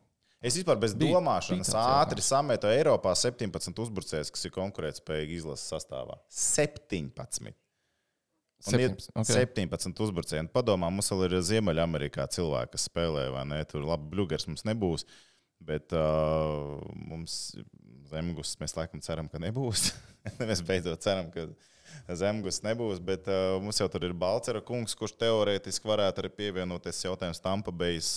[0.44, 5.70] Es vispār bez Bija- domāšanas bija ātri sametu Eiropā 17 uzbrucējus, kas ir konkurētspējīgi izlases
[5.72, 6.18] sastāvā.
[6.28, 7.54] 17.
[8.64, 9.46] Un ir 17, okay.
[9.68, 10.48] 17 uzbrucēji.
[10.52, 13.60] Padomā, mums vēl ir Ziemeļamerikā cilvēki, kas spēlē, vai ne?
[13.68, 15.04] Tur labi, bluegers mums nebūs.
[15.64, 17.54] Bet uh, mums
[18.10, 19.90] zemgus mēs laikam ceram, ka nebūs.
[20.48, 21.48] mēs beidzot ceram, ka
[22.20, 23.02] zemgus nebūs.
[23.04, 27.74] Bet uh, mums jau tur ir Balcera kungs, kurš teorētiski varētu arī pievienoties jautājums Tampa
[27.74, 28.08] Bay's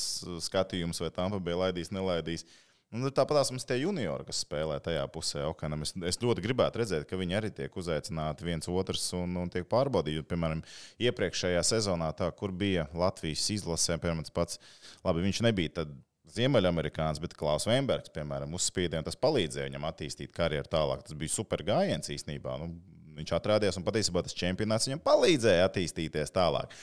[0.48, 2.48] skatījums, vai Tampa Bay laidīs, nelaidīs.
[2.88, 5.82] Nu, tāpat mums tie juniori, kas spēlē tajā pusē, Okanam.
[5.84, 9.68] Es, es ļoti gribētu redzēt, ka viņi arī tiek uzaicināti viens otrs un, un tiek
[9.68, 10.24] pārbaudīti.
[10.30, 10.62] Piemēram,
[11.04, 14.62] iepriekšējā sezonā, tā, kur bija Latvijas izlasē, piemēram, tas pats,
[15.04, 15.92] labi, viņš nebija tad
[16.38, 21.04] Ziemeļamerikāns, bet Klaus Vembergs, piemēram, un tas palīdzēja viņam attīstīt karjeru tālāk.
[21.08, 22.56] Tas bija super gājiens īstenībā.
[22.62, 22.72] Nu,
[23.18, 26.74] viņš atrādījās, un patiesībā tas čempionāts viņam palīdzēja attīstīties tālāk.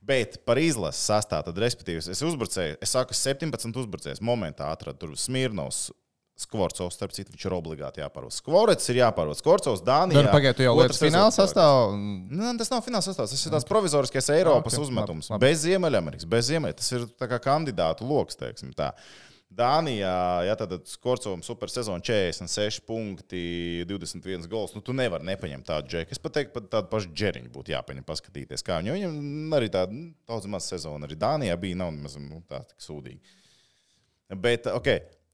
[0.00, 5.88] Bet par izlases sastāvu, respektīvi, es uzbrucēju, es saku, 17 uzbrucējus momentā atradu tur Smirnovs.
[6.40, 8.32] Skvorcovs, starp citu, viņš ir obligāti jāpārvada.
[8.32, 9.36] Skvorets ir jāpārvada.
[9.36, 10.22] Skvorcovs, Dānijā.
[10.22, 11.50] Gan pagaidu, jau lietas fināla rezultāts.
[11.52, 11.98] sastāvā.
[12.32, 13.34] Nu, tas nav fināls sastāvs.
[13.34, 15.28] Tas ir tāds provizoriskais Eiropas Ok, okay, uzmetums.
[15.28, 15.44] labi, labi.
[15.44, 16.88] Bez Ziemeļamerikas, bez Ziemeļamerikas.
[16.88, 18.88] Tas ir tā kā kandidātu lokus, teiksim tā.
[19.50, 20.14] Dānijā,
[20.46, 23.40] ja tātad Skorcovam supersezona 46 punkti,
[23.90, 24.76] 21 gols.
[24.76, 26.14] Nu, tu nevari nepaņemt tādu džeku.
[26.14, 28.98] Es pat teiktu, pat tādu pašu džeriņu būtu jāpaņem, paskatīties, kā viņam.
[29.00, 31.08] Viņam arī tāda nu, daudz maz sezona.
[31.08, 33.18] Arī Dānijā bija nav nemaz nu, tā tik sūdīgi.
[34.38, 34.92] Bet, ok,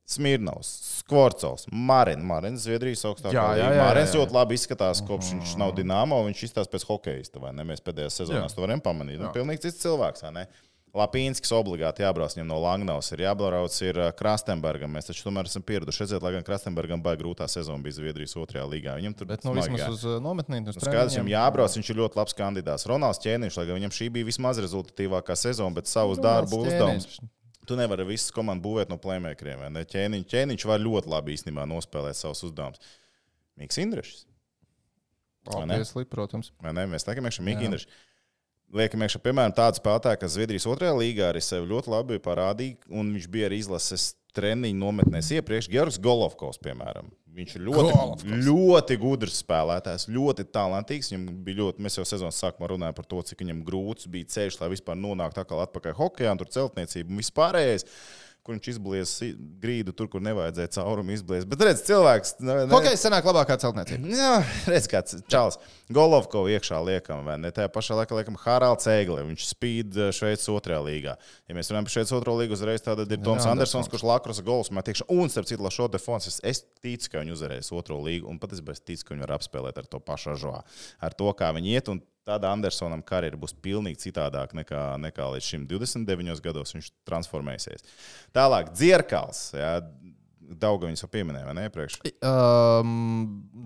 [0.08, 0.70] Smirnovs,
[1.02, 3.82] Skvorcovs, Marins, Marins, Zviedrijas augstākā līnija.
[3.82, 6.22] Marins ļoti labi izskatās, kopš viņš nav dināmo.
[6.28, 7.66] Viņš izskatās pēc hokeja, vai ne?
[7.68, 9.18] Mēs pēdējā sezonā to varam pamanīt.
[9.20, 10.24] Nu, pilnīgi cits cilvēks?
[10.96, 14.94] Lapīnskis obligāti jābrauc viņam no Langnavas, ir jābrauc ir Krastenbergam.
[14.96, 18.64] Mēs taču tomēr esam pieraduši redzēt, lai gan Krastenbergam baigi grūtā sezona bija Zviedrijas otrajā
[18.70, 18.96] līgā.
[19.00, 20.64] Viņam tur Bet nu, vismaz uz nometnīm.
[20.72, 22.88] uz Nu, Skaidrs, viņam jābrauc, viņš ir ļoti labs kandidāts.
[22.88, 27.10] Ronalds Čēniņš, lai gan viņam šī bija vismaz rezultatīvākā sezona, bet savus Ronalds darbu uzdevums.
[27.12, 27.32] Ķēniņš.
[27.66, 28.96] Tu nevari visu komandu būvēt no
[29.74, 29.82] ne?
[29.90, 32.80] Ķēniņš, ķēniņš var ļoti labi īstenībā nospēlēt savus uzdevumus.
[33.58, 34.20] Mikls Indrišs.
[36.10, 36.52] Protams.
[36.62, 36.86] Vai ne?
[36.90, 37.66] Mēs liekam, ka Mikls.
[37.66, 38.04] Indrišs.
[38.74, 43.12] Liekam, iekšā, piemēram, tādu spēlētāju, kas Zviedrijas otrajā līgā arī sevi ļoti labi parādīja, un
[43.14, 45.70] viņš bija arī izlases treniņu nometnēs iepriekš.
[45.72, 47.08] Georgs Golovkovs, piemēram.
[47.36, 48.36] Viņš ir ļoti, Golovkovs.
[48.46, 51.10] ļoti gudrs spēlētājs, ļoti talantīgs.
[51.12, 54.56] Viņam bija ļoti, mēs jau sezonas sākumā runājām par to, cik viņam grūts bija ceļš,
[54.62, 57.84] lai vispār nonāktu atkal atpakaļ hokeja, un tur celtniecība un vispārējais.
[58.46, 59.12] Kur viņš izblies
[59.58, 61.48] grīdu tur, kur nevajadzēja caurumu izbliest.
[61.50, 62.36] Bet redz, cilvēks.
[62.38, 64.12] Ne, ne, Hokejs senāk labākā celtniecība.
[64.14, 64.36] Jā,
[64.70, 65.58] redz, kāds čels.
[65.90, 67.50] Golovko iekšā liekam, vai ne?
[67.54, 69.24] Tajā pašā laikā liekam Haralds Egle.
[69.32, 71.16] Viņš spīd eh, Šveices otrajā līgā.
[71.50, 74.42] Ja mēs runājam par Šveices otro līgu, uzreiz tāda ir Toms Jā, Andersons, kurš lakros
[74.46, 75.10] gols met iekšā.
[75.10, 78.30] Un, starp citu, Lašo Defons, es, es ticu, ka viņi uzvarēs otro līgu.
[78.30, 80.62] Un pat es ticu, ka viņi var apspēlēt ar to pašu žoā.
[81.02, 81.90] Ar to, kā viņi iet.
[81.90, 86.74] Un Tāda Andersonam karjera būs pilnīgi citādāka nekā, nekā līdz šim 29 gados.
[86.74, 87.86] Viņš transformēsies.
[88.34, 89.52] Tālāk, Dzirkals.
[90.46, 91.68] Daudzā viņas jau pieminēja, vai ne?
[91.68, 92.00] Iepriekš.
[92.26, 92.90] Um,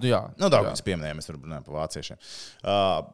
[0.05, 2.21] jā, Nu, daudz kas pieminēja, mēs runāt par vāciešiem.
[2.65, 3.11] Uh,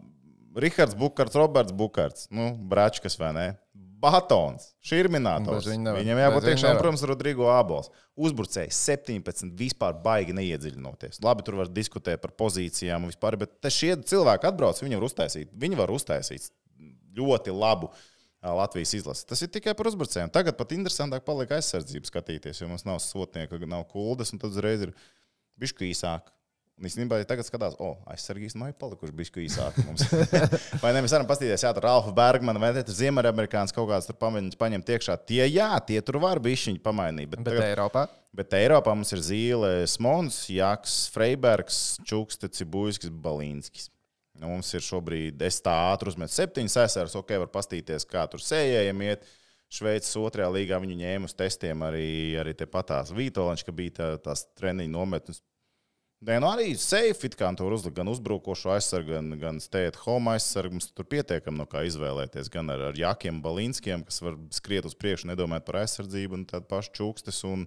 [0.62, 3.46] Rihards Bukārts, Roberts Bukārts, nu, Bračkas vai ne?
[3.96, 5.66] Batons, Širminātors.
[5.70, 6.82] Viņam jābūt tiešām, nevar.
[6.82, 7.88] protams, Rodrigo Abols.
[8.16, 11.22] Uzbrucējs 17, vispār baigi neiedziļinoties.
[11.24, 15.08] Labi, tur var diskutēt par pozīcijām un vispār, bet te šie cilvēki atbrauc, viņi var
[15.08, 16.50] uztaisīt, viņi var uztaisīt
[17.16, 17.90] ļoti labu
[18.46, 19.24] Latvijas izlasi.
[19.26, 20.30] Tas ir tikai par uzbrucējiem.
[20.34, 24.86] Tagad pat interesantāk paliek aizsardzību skatīties, jo mums nav sotnieka, nav kuldas, un tad uzreiz
[24.86, 24.92] ir
[25.60, 26.30] bišķi īsāk.
[26.76, 29.78] Un īstenībā, ja tagad skatās, o, oh, aizsargīs no palikuši bišķi īsāk.
[29.86, 30.02] mums.
[30.82, 31.00] vai ne?
[31.00, 34.92] Mēs varam paskatīties, jā, tur Ralfa Bergmana vai tur Ziemeļamerikāns kaut kāds tur pamēģināt paņemt
[34.92, 35.16] iekšā.
[35.24, 37.30] Tie, jā, tie tur var bišķiņi pamainīt.
[37.32, 38.04] Bet, Bet tagad, Eiropā.
[38.36, 43.88] bet Eiropā mums ir Zīle, Smons, Jaks, Freibergs, Čukste, Cibūskis, Balīnskis.
[44.36, 48.44] Nu, mums ir šobrīd, es tā ātri uzmetu septiņas aizsargus, ok, var pastīties, kā tur
[48.44, 49.24] sējējiem iet.
[49.72, 52.08] Šveices otrajā līgā viņu ņēma uz testiem arī,
[52.38, 55.40] arī patās Vitoļņš, ka bija tā, tās treniņu nometnes.
[56.24, 60.78] Nē, nu arī safe, kā tur uzlikt gan uzbrukošo aizsargu, gan, gan stēt home aizsargu.
[60.78, 62.48] Mums tur pietiekami no kā izvēlēties.
[62.54, 66.70] Gan ar, ar Jakiem Balīnskiem, kas var skriet uz priekšu, nedomāt par aizsardzību, un tādu
[66.72, 67.66] pašu čūkstes un,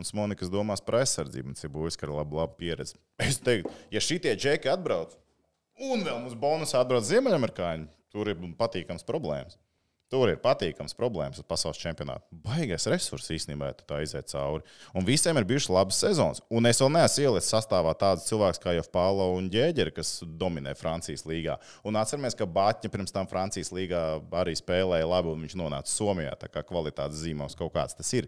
[0.00, 1.52] un Smoni, kas domās par aizsardzību.
[1.52, 2.96] Tas ir būtiski ar labu, labu pieredzi.
[3.20, 5.12] Es teiktu, ja šitie džeki atbrauc,
[5.92, 9.60] un vēl mums bonusā atbrauc Ziemeļamerikāņi, tur ir patīkams problēmas.
[10.10, 12.24] Tur ir patīkams problēmas uz pasaules čempionātu.
[12.42, 14.64] Baigais resurs īstenībā, ja tā iziet cauri.
[14.98, 16.42] Un visiem ir bijušas labas sezonas.
[16.50, 20.74] Un es vēl neesmu ielicis sastāvā tādus cilvēkus kā jau Pālo un Ģēģeri, kas dominē
[20.74, 21.60] Francijas līgā.
[21.86, 24.02] Un atceramies, ka Bāķņa pirms tam Francijas līgā
[24.42, 26.34] arī spēlēja labi, un viņš nonāca Somijā.
[26.42, 28.26] Tā kā kvalitātes zīmos kaut kāds tas ir.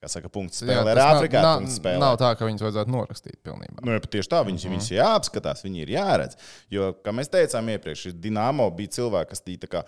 [0.00, 1.40] Kā saka, punkts spēlē ar tas Āfrikā.
[1.44, 2.00] nav, nav, spēlē.
[2.00, 3.82] nav tā, ka viņus vajadzētu norakstīt pilnībā.
[3.84, 4.78] Nu, ja tieši tā, viņas, mm -hmm.
[4.78, 6.38] viņas ir jāapskatās, viņi ir jāredz.
[6.72, 9.84] Jo, kā mēs teicām iepriekš, Dienāmo bija cilvēks, kas tīta kā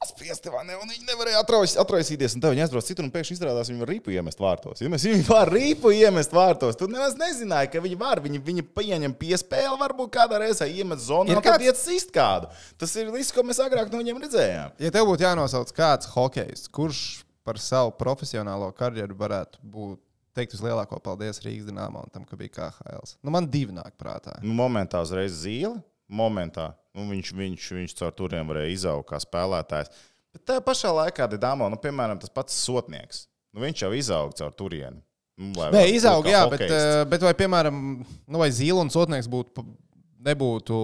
[0.00, 0.76] saspiesti, vai ne?
[0.80, 2.34] Un viņi nevarēja atraus- atraisīties.
[2.36, 4.80] Un tad viņi aizbrauc citur, un pēkšņi izrādās, viņi var rīpu iemest vārtos.
[4.82, 8.20] Ja mēs viņi var rīpu iemest vārtos, tad nemaz nezināja, ka viņi var.
[8.24, 12.50] Viņi, viņi pieņem piespēli, varbūt kādā reizē iemet zonu, un tad kāds- iet sist kādu.
[12.78, 14.72] Tas ir viss, ko mēs agrāk no viņiem redzējām.
[14.78, 19.98] Ja tev būtu jānosauc kāds hokejs, kurš par savu profesionālo karjeru varētu būt
[20.36, 23.16] teikt uz lielāko paldies Rīgas dīnāmā un tam, ka bija KHL.
[23.24, 24.36] Nu, man divi nāk prātā.
[24.42, 25.82] Nu, momentā uzreiz zīle.
[26.10, 29.92] Momentā nu, viņš, viņš, viņš caur turiem varēja izaugt kā spēlētājs.
[30.34, 33.24] Bet tajā pašā laikā, Dāmo, nu, piemēram, tas pats sotnieks.
[33.54, 35.00] Nu, viņš jau izauga caur turieni.
[35.40, 36.88] Nu, Nē, izauga, jā, bet, hokejists.
[37.00, 39.64] eh, bet vai, piemēram, nu, vai Zīle un Sotnieks būtu.
[40.20, 40.76] Nebūtu,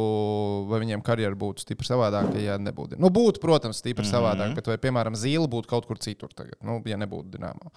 [0.71, 2.97] vai viņiem karjera būtu stipri savādāka, ja nebūtu.
[2.97, 4.07] Nu, būtu, protams, stipri mm.
[4.09, 4.15] -hmm.
[4.15, 7.69] savādāka, bet vai, piemēram, zīle būtu kaut kur citur tagad, nu, ja nebūtu dīnāmā.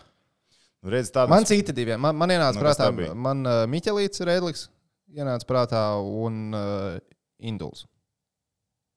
[0.79, 1.97] Nu, redz, tādas, Man citi divi.
[1.99, 4.69] Man, man ienāca Nu, prātā, man uh, Miķelīts Rēdlis
[5.12, 6.95] ienāca prātā un uh,
[7.39, 7.86] Induls.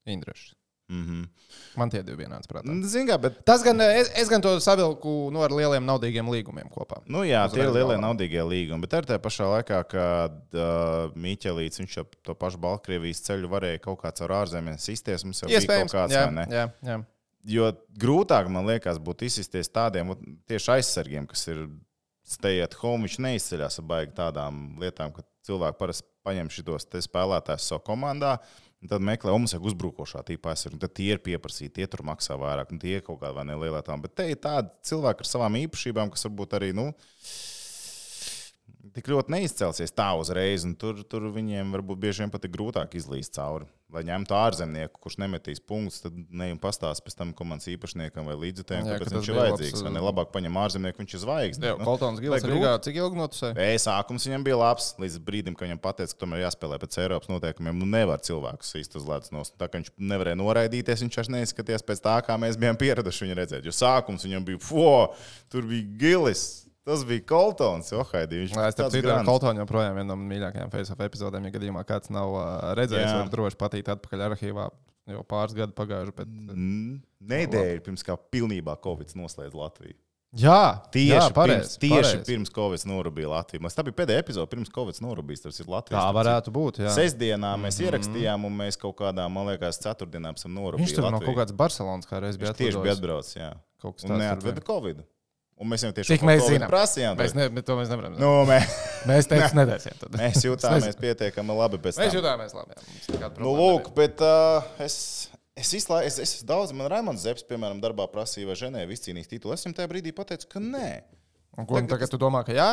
[0.04, 0.54] Indrešs.
[0.88, 1.28] mm -hmm.
[1.76, 2.74] Man tie divi ienāca prātā.
[2.84, 3.44] Zini, kā, bet.
[3.44, 7.00] Tas gan, es, es gan to savilku nu, ar lieliem naudīgiem līgumiem kopā.
[7.06, 8.00] Nu, jā, tie ir lielie galvā.
[8.00, 13.22] naudīgie līgumi, bet ar tajā pašā laikā, kad uh, Mīķelīts viņš ap to pašu Baltkrievijas
[13.22, 16.68] ceļu varēja kaut kāds ar ārzemēs izties, mums jau bija kaut Iespējams, kāds, jā, jā,
[16.82, 17.04] jā.
[17.44, 20.14] Jo grūtāk man liekas būtu izsisties tādiem
[20.46, 21.66] tieši aizsargiem, kas ir
[22.22, 23.06] stay at home.
[23.06, 28.36] Viņš neizceļas ar baigi tādām lietām, ka cilvēki parasti paņem šos spēlētājus savā komandā.
[28.82, 30.82] Tad meklē, un mums ir uzbrukošā tīpa aizsardzība.
[30.82, 33.94] Tad tie ir pieprasīti, tie tur maksā vairāk, un tie ir kaut kādā nelielā tā.
[34.02, 36.88] Bet te ir tādi cilvēki ar savām īpašībām, kas varbūt arī nu,
[38.96, 40.66] tik ļoti neizcelsies tā uzreiz.
[40.66, 43.68] un Tur, tur viņiem varbūt bieži vien pat ir grūtāk izlīst cauri.
[43.92, 48.38] Lai ņemtu ārzemnieku, kurš nemetīs punktus, tad ne jau pastāstīs pēc tam komandas īpašniekam vai
[48.40, 49.74] līdzekļiem, kāpēc ka viņš ir vajadzīgs.
[49.76, 51.66] labs, Vai ne uh, labāk paņem ārzemnieku, viņš ir zvaigznes.
[51.68, 53.58] Jā, Koltons Gils vai Rīgā, cik ilgi notusēja?
[53.66, 57.32] Ej, sākums viņam bija labs, līdz brīdim, kad viņam pateica, ka tomēr jāspēlē pēc Eiropas
[57.34, 57.84] noteikumiem.
[57.84, 59.58] Nu, nevar cilvēkus īsti uz ledus nost.
[59.60, 63.40] Tā kā viņš nevarēja noraidīties, viņš vairs neizskatījās pēc tā, kā mēs bijām pieraduši viņu
[63.42, 63.68] redzēt.
[63.68, 65.12] Jo sākums viņam bija, fo,
[65.52, 66.46] tur bija gilis.
[66.84, 68.40] Tas bija Koltons, Johaidī.
[68.42, 69.28] Viņš Jā, es tam tāds grants.
[69.28, 71.44] Koltonu joprojām viena no mīļākajām Facebook epizodēm.
[71.46, 73.18] Ja gadījumā kāds nav uh, redzējis, Jā.
[73.22, 74.64] var droši patīt atpakaļ arhīvā.
[75.12, 76.14] Jau pāris gadi pagājuši.
[76.16, 76.26] Bet...
[76.30, 76.96] Mm,
[77.30, 79.94] Nedēļa pirms kā pilnībā Covid noslēdz Latviju.
[80.32, 81.72] Jā, Tieši, jā, pirms, pareizi.
[81.82, 82.24] tieši pareizi.
[82.24, 83.60] pirms Covid norūpīja Latviju.
[83.66, 85.42] Mēs- Tā bija pēdējā epizode, pirms Covid norūpījis.
[85.44, 85.98] Tas ir Latvijas.
[86.00, 86.78] Tā varētu būt.
[86.86, 86.94] Jā.
[86.96, 87.84] Sestdienā mēs Mhm.
[87.90, 90.86] ierakstījām, un mēs kaut kādā, man liekas, ceturtdienā esam norūpījuši.
[90.88, 93.36] Viņš tur no kaut kādas Barcelonas kā reiz bija Viņš tieši bija atbraucis.
[93.36, 93.36] atbraucis.
[93.36, 93.50] Jā.
[93.82, 94.64] Kaut kas tāds neatveda bija.
[94.72, 95.04] Covid.
[95.62, 95.90] Un mēs jau
[96.26, 96.70] mēs Covid zinām?
[96.72, 97.18] prasījām.
[97.20, 98.16] Mēs, ne, to mēs nevaram.
[98.18, 98.72] Nu, mēs,
[99.06, 99.94] Mēs teiksim, nedēsim.
[100.00, 100.16] Tad.
[100.18, 100.40] mēs
[100.82, 101.02] Es nezinu.
[101.04, 102.18] pietiekami labi Mēs tam.
[102.20, 102.78] jutāmies labi.
[103.14, 103.30] Jā.
[103.38, 104.96] Nu, lūk, bet uh, es,
[105.58, 109.54] es, izlā, es, es daudz, man Raimons Zepsi, piemēram, darbā prasīja, vai Ženēva izcīnīs titulu.
[109.54, 110.88] Es viņam tajā brīdī pateicu, ka nē.
[111.58, 112.68] Un Ko, un tagad tu domā, ka jā?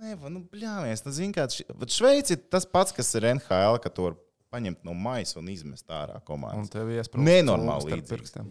[0.00, 1.58] Nē, nu, bļāvies, nu, zini, kāds,
[1.92, 4.14] Šveici ir tas pats, kas ir NHL, ka to var
[4.54, 6.70] paņemt no maisa un izmest ārā Un komandas.
[6.72, 8.08] tev iesprūst Nenormāli līdzīgs.
[8.14, 8.48] pirkstiem.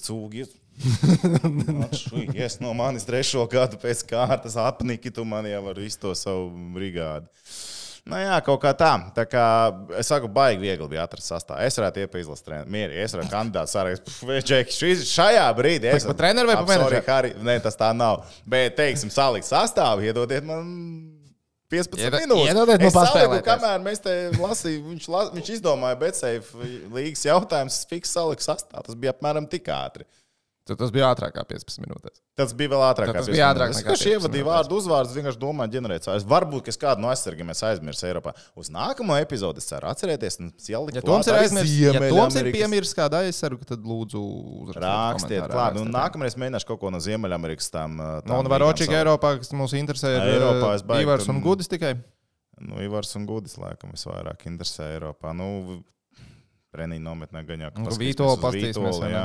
[0.00, 0.46] Cūgi.
[2.38, 6.48] Ies no manis trešo gadu pēc kārtas apniki, tu man jau ar visu to savu
[6.72, 7.28] brigādi.
[8.02, 8.90] Nu, jā, kaut kā tā.
[9.14, 9.44] tā kā,
[10.00, 11.60] es saku, baigi viegli bija atrast sastāvā.
[11.68, 12.72] Es varētu iepazīt izlases treniņu.
[12.74, 15.06] Mierīgi, es varētu kandidāts sārakstā.
[15.06, 17.12] Šajā brīdī es Pa treneru vai pa I'm sorry, menedžeru?
[17.12, 18.24] Harry, Nē, tas tā nav.
[18.42, 21.21] Bet, teiksim, salikt sastāvu, iedodiet man.
[21.72, 22.50] 15 Ieda- minūtes.
[22.52, 23.46] iedodiet saliku, paspēlēties.
[23.48, 26.50] kamēr mēs te lasījām, viņš, la, viņš izdomāja BCF
[26.92, 28.84] līgas jautājumus, fiks saliku sastāvu.
[28.90, 30.04] Tas bija apmēram tik ātri.
[30.62, 32.20] Tad tas bija ātrāk kā 15 minūtes.
[32.38, 33.08] Tas bija vēl ātrāk.
[33.16, 36.26] Tas bija 15 ātrāk Es vienkārši 15 ievadīju vārdu uzvārdus, vienkārši domāju, ģenerēt sāļus.
[36.30, 38.30] Varbūt, ka es kādu no aizsargiem es aizmirsu Eiropā.
[38.54, 40.38] Uz nākamo epizodi es ceru atcerēties.
[40.38, 44.22] un ielikt Ja Toms ir aizmirsis, ja Toms ir piemirsis kādu aizsargu, tad lūdzu.
[44.78, 45.74] Rakstiet, klāt.
[45.74, 45.94] Un rakstiet.
[45.98, 47.98] nākamreiz mēģināšu kaut ko no Ziemeļamerikas tam.
[47.98, 49.00] uh, Nu, tām un līgām Varočika.
[49.02, 51.96] Eiropā, kas mūs interesē, ir Eiropā baigi Ivars un Gudis tikai.
[52.62, 55.34] Nu, Ivars un Gudis, laikam, visvairāk interesē Eiropā.
[55.34, 55.82] Nu,
[56.72, 59.00] Treniņu nometnē jau Nu, Vītola pastīsimies.
[59.12, 59.24] Jā.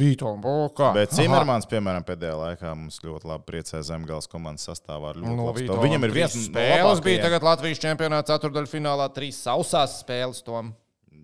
[0.00, 0.94] Vītola, o, kā.
[0.96, 1.12] Bet.
[1.12, 5.12] Cimermans, piemēram, pēdējā laikā mums ļoti labi priecē Zemgājas komandas sastāvā.
[5.20, 5.82] Nu, stāvu.
[5.84, 7.02] Viņam ir viens spēles.
[7.04, 10.40] Bija tagad Latvijas čempionāta ceturdaļfinālā trīs sausās spēles.
[10.46, 10.72] Tom.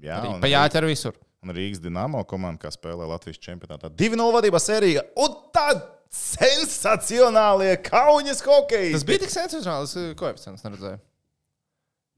[0.05, 1.17] Jā, pa jāķer visur.
[1.41, 3.89] un Rīgas Dienāmo komanda, kā spēlē Latvijas čempionātā.
[3.97, 5.09] 2-0 vadībā sērija.
[5.25, 8.93] Un tad sensacionālie kaujas hokeja.
[8.93, 11.01] Tas bija tik sensacionāls, es koeficients neredzēju.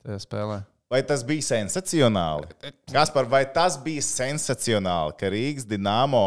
[0.04, 0.64] Tajā spēlē.
[0.92, 2.50] Vai tas bija sensacionāli?
[2.92, 6.26] Kas par vai tas bija sensacionāli, ka Rīgas Dienāmo.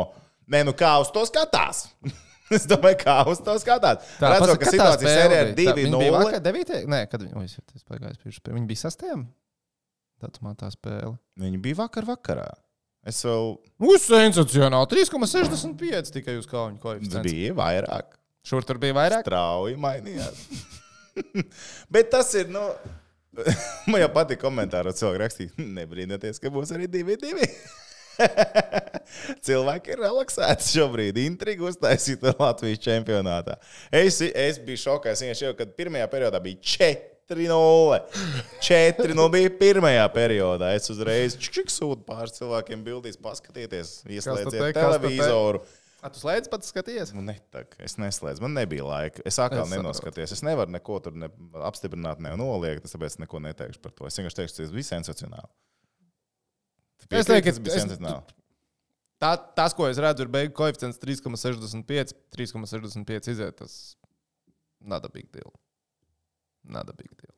[0.49, 1.85] Nē, nu kā uz to skatās?
[2.55, 4.05] es domāju, kā uz to skatās.
[4.21, 5.53] Redzot, ka situācija sērijā ir
[5.91, 6.39] 2-0.
[6.47, 6.77] 9.
[6.89, 9.27] Nē, kad viņi, oi, tas pagājis pirms, viņi bija sastajam.
[10.23, 11.13] Datumā tā spēle.
[11.37, 12.47] Viņi bija vakar vakarā.
[13.07, 13.53] Es vēl
[13.87, 14.89] Uz sensacionāli.
[14.91, 17.27] 3,65 tikai uz kauņu tas koeficients.
[17.29, 18.17] bija vairāk.
[18.47, 19.27] Šur tur bija vairāk.
[19.27, 20.41] Strauji mainījās.
[21.93, 22.49] Bet tas ir.
[22.51, 22.63] Nu,
[23.91, 27.49] man jau patīk komentāros, cilvēki rakstīja, nebrīnieties, ka būs arī 2-2.
[29.45, 31.19] Cilvēki ir relaksēti šobrīd.
[31.21, 33.57] Intriga uztaisīta Latvijas čempionātā.
[33.93, 35.13] Es, es biju šokā.
[35.13, 36.57] Es vienkārši jau, kad pirmajā periodā bija
[37.29, 37.99] 4-0.
[38.67, 40.73] 4-0 bija pirmajā periodā.
[40.77, 45.61] Es uzreiz čik sūtu pāris cilvēkiem bildīs, paskatieties, ieslēdziet te, kas te televizoru.
[46.07, 47.11] A, tu slēdz pats skaties?
[47.15, 49.21] Nu, ne, tā, es neslēdzu, man nebija laika.
[49.27, 50.33] Es atkal Es es nenoskatījos.
[50.37, 51.27] Es nevaru neko tur ne
[51.67, 52.87] apstiprināt, ne noliegt.
[52.87, 54.07] Es tāpēc neko neteikšu par to.
[54.09, 55.51] Es vienkārši teikšu, tas bija sensacionāli.
[57.07, 58.35] Tu Es teiktu, tas bija es- sensacionāli.
[59.21, 62.13] Tā, tas, ko es redzu, ir beigu koeficients 3,65.
[62.35, 63.55] 3,65 iziet.
[63.57, 63.95] Tas
[64.79, 65.51] nada big deal.
[66.63, 67.33] Nada big deal.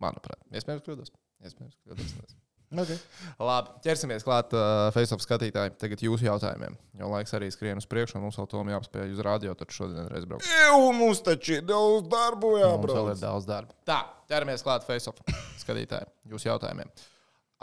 [0.00, 1.12] Manuprāt, iespējams, kļūdos.
[1.44, 2.34] Iespējams, kļūdos.
[2.74, 2.96] Okay.
[3.38, 5.76] Labi, ķersimies klāt uh, Facebook skatītājiem.
[5.78, 6.74] Tagad jūsu jautājumiem.
[6.98, 10.08] Jo laiks arī skrien uz priekšu, un mums vēl tomēr jāapspēj uz radio, tad šodien
[10.10, 10.48] reiz braukt.
[10.48, 13.10] Eju, mums taču ir daudz darbu Mums vēl jābrauc.
[13.14, 13.76] ir daudz darba.
[13.86, 14.00] Tā,
[14.32, 15.22] ķeramies klāt Facebook
[15.62, 16.10] skatītājiem.
[16.34, 16.90] Jūsu jautājumiem.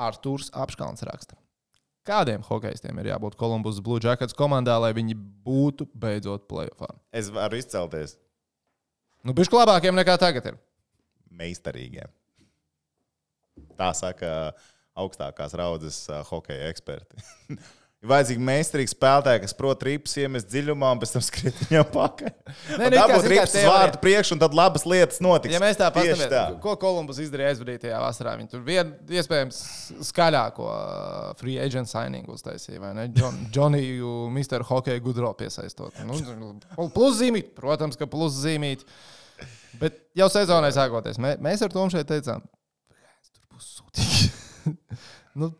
[0.02, 1.36] Artūrs Apškalns raksta.
[2.08, 5.13] Kādiem hokeistiem ir jābūt Columbus Blue Jackets komandā, lai viņi
[5.45, 6.88] būtu beidzot playoffā?
[7.13, 8.15] Es varu izcelties
[9.21, 10.56] Nu, bišķi labākiem nekā tagad ir.
[11.38, 12.10] meistarīgiem.
[13.78, 14.32] Tā saka
[15.02, 17.22] augstākās raudzes uh, hokeja eksperti.
[18.02, 22.32] Ir vajadzīgi meistarīgi spēlētāji, kas prot rīpus iemest dziļumā un pēc tam skriet viņam pakaļ.
[22.80, 23.66] Nē, nu, Dabūt teorija.
[23.70, 25.54] vārtu priekšu, un tad labas lietas notiks.
[25.54, 29.60] Ja mēs tā paskatāmies, ko Kolumbus izdarīja aizvadītajā vasarā, viņi tur vienu iespējams
[30.10, 30.72] skaļāko
[31.44, 32.82] free agent signingu uztaisīja.
[32.82, 33.06] vai ne?
[33.14, 34.66] Džon, Džoniju, Mr.
[34.72, 36.02] Hockey Gudro piesaistot.
[36.08, 36.18] Nu,
[36.96, 38.88] plus zīmīt, protams, ka plus zīmīt.
[39.78, 42.42] Bet jau sezonai sākoties, mē, mēs ar to šeit teicām,
[43.30, 44.21] tur būs sūdīgi.
[45.41, 45.52] nu,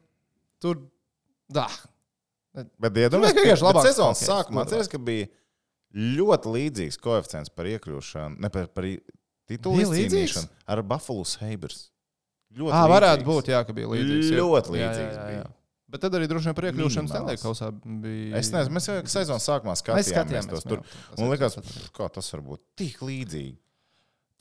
[0.62, 0.82] tur,
[1.52, 1.72] dah.
[2.54, 5.30] Bet, iedomājieties, Tur vienkārši ka labāks sezonas hokejs, sākumā atceries, ka bija
[6.20, 8.88] ļoti līdzīgs koeficients par iekļūšanu, ne par, par
[9.52, 10.04] titulu līdzīgs?
[10.12, 11.88] izcīnīšanu ar Buffalo Sabres.
[12.52, 13.30] Ļoti Ah, varētu līdzīgs.
[13.32, 14.30] būt, jā, ka bija līdzīgs.
[14.34, 14.38] jā.
[14.42, 15.42] Ļoti Jā, jā, līdzīgs jā, bija.
[15.46, 15.50] jā.
[15.92, 17.12] Bet tad arī droši vien par iekļūšanu Minimāls.
[17.12, 17.68] Stanley Kausā
[18.04, 18.36] bija.
[18.40, 20.48] Es nezinu, mēs jau sezonas sākumā skatījāmies skatījāmies.
[20.52, 20.84] tos jā, tur.
[21.20, 21.58] Man liekas,
[21.96, 23.58] kā tas var būt tik līdzīgi.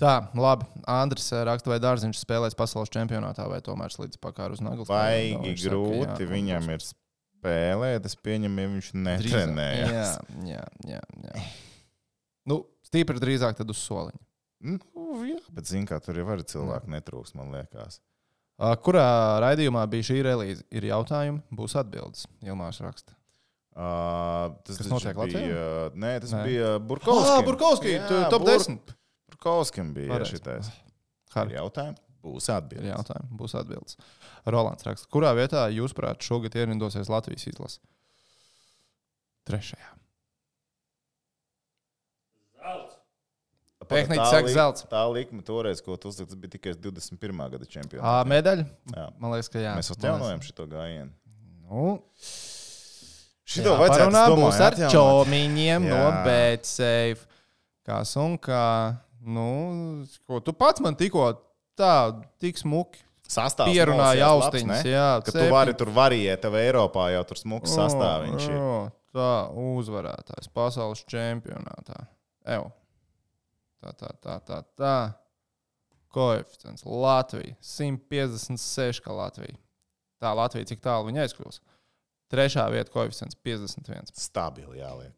[0.01, 0.65] Tā, labi.
[0.89, 4.89] Andris eh, raksta, vai Dārziņš spēlēs pasaules čempionātā vai tomēr slīdz pakār uz naglas.
[4.89, 8.07] Baigi grūti viņam ir spēlēt.
[8.09, 10.15] Es pieņemu, ja viņš Jā, netrenējas.
[10.49, 11.45] jā, jā, jā.
[12.49, 14.23] Nu, stipri drīzāk tad uz soliņa.
[14.61, 14.79] Nu,
[15.25, 18.01] jā, bet zini, kā tur jau var cilvēku netrūks, man liekas.
[18.85, 19.05] Kurā
[19.41, 20.65] raidījumā bija šī relīze?
[20.77, 22.27] Ir jautājumi, būs atbildes.
[22.45, 23.17] Ilmārs raksta.
[23.71, 25.41] Uh, tas taču notiek Latvijā?
[25.47, 26.41] bija, nē, tas Nē.
[26.45, 27.31] bija Burkovskis.
[27.33, 28.81] Ah, Burkovski, tu- top 10.
[29.41, 30.69] Burkovskim bija šitais.
[31.33, 31.55] Harry.
[31.55, 31.97] Ir jautājumi?
[32.21, 32.91] Būs atbildes.
[32.91, 33.97] jautājumi, būs atbildes.
[34.45, 37.81] Rolands raksta, kurā vietā jūs, prāt, šogad ierindosies Latvijas izlase?
[39.49, 39.97] Trešajā.
[43.91, 44.85] Tehniski Tā saka zelts.
[44.93, 47.41] Tā likme toreiz, ko tu uzliksi, tas bija tikai 21.
[47.57, 48.29] gada čempionāts.
[48.29, 48.69] medaļa?
[48.95, 49.09] Jā.
[49.19, 49.73] Man liekas, ka jā.
[49.81, 51.11] Mēs atjaunojam šo gājienu.
[51.67, 51.99] Nu,
[53.51, 56.25] Šito vajadzētu parunā es domāju, būs ar čomiņiem no Jā.
[56.29, 57.25] BCF.
[57.89, 59.01] Kas un kā?
[59.21, 59.47] Nu,
[60.29, 61.33] ko tu pats man tikko
[61.79, 61.95] tā,
[62.41, 63.03] tik smuki.
[63.31, 64.91] Sastāvs Pierunāja labs, austiņas, ne?
[64.91, 65.11] jā.
[65.23, 68.49] Ka tu vari tur variēt, tev Eiropā jau tur smuks sastāvs
[69.15, 72.05] tā, uzvarētājs pasaules čempionātā.
[72.51, 72.71] Evo.
[73.81, 74.61] Tā, tā, tā, tā.
[74.79, 74.95] tā.
[76.11, 79.55] Koeficients Latvija 156, kā Latvija.
[80.21, 81.61] Tā Latvija, cik tālu viņa aizkļūs.
[82.31, 84.11] Trešā vieta koeficients 51.
[84.19, 85.15] Stabili jāliek.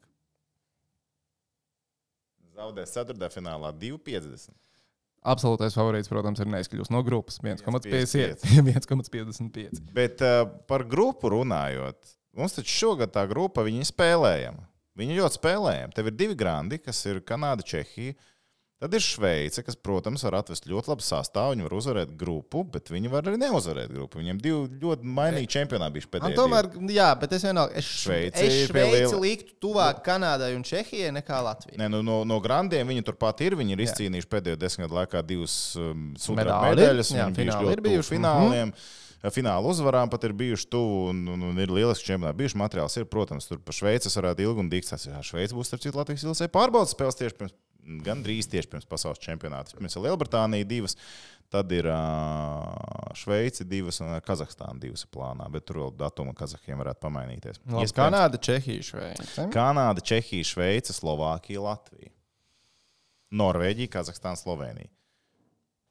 [2.52, 4.52] Zaudēs ceturtajā finālā 2,50.
[5.32, 8.42] Absolūtais favorīts, protams, ir neizkļūst no grupas 1,55.
[8.58, 9.80] 1,55.
[9.98, 14.66] Bet uh, par grupu runājot, mums taču šogad tā grupa viņi spēlējama.
[14.98, 15.94] Viņi ļoti spēlējama.
[15.96, 18.16] Tev ir divi grandi, kas ir Kanāda, Čehija.
[18.82, 21.52] Tad ir Šveice, kas, protams, var atvest ļoti labu sastāvu.
[21.54, 24.18] Viņi var uzvarēt grupu, bet viņi var arī neuzvarēt grupu.
[24.18, 26.38] Viņiem divi ļoti mainīgi čempionāti Man pēdējie.
[26.40, 31.12] tomēr, jā, bet es vienalga, es, Šveice es Šveici liela- liktu tuvāk Kanādai un Čehijai
[31.14, 31.78] nekā Latvijai.
[31.78, 33.54] Ne, nu, no, no grandiem viņi turpat ir.
[33.54, 37.14] Viņi ir izcīnījuši pēdējo desmit gadu laikā divas um, sudraba medaļas.
[37.14, 38.16] Jā, fināli ir bijuši.
[38.16, 38.74] Fināliem.
[39.30, 42.40] Fināla uzvarām pat ir bijuši tuvu un, un, un ir lieliski čempionāti.
[42.40, 44.90] Bijuši materiāls ir, protams, tur pa Šveices varētu ilgi un dīks.
[44.90, 47.54] Tas ir Šveice būs, starp citu, Latvijas ilgsē pārbaudas spēles tieši pirms,
[48.04, 49.76] gan drīz tieši pirms pasaules čempionāta.
[49.78, 50.96] Pirms ir Lielbritānija divas,
[51.52, 55.48] tad ir uh, Šveice divas un Kazahstāna divas plānā.
[55.52, 57.60] Bet tur vēl datuma Kazahiem varētu pamainīties.
[57.66, 59.46] Iespējams, Kanāda, Čehija, Šveice.
[59.54, 62.12] Kanāda, Čehija, Šveice, Slovākija, Latvija,
[63.42, 64.92] Norvēģija, Kazahstāna, Slovenija.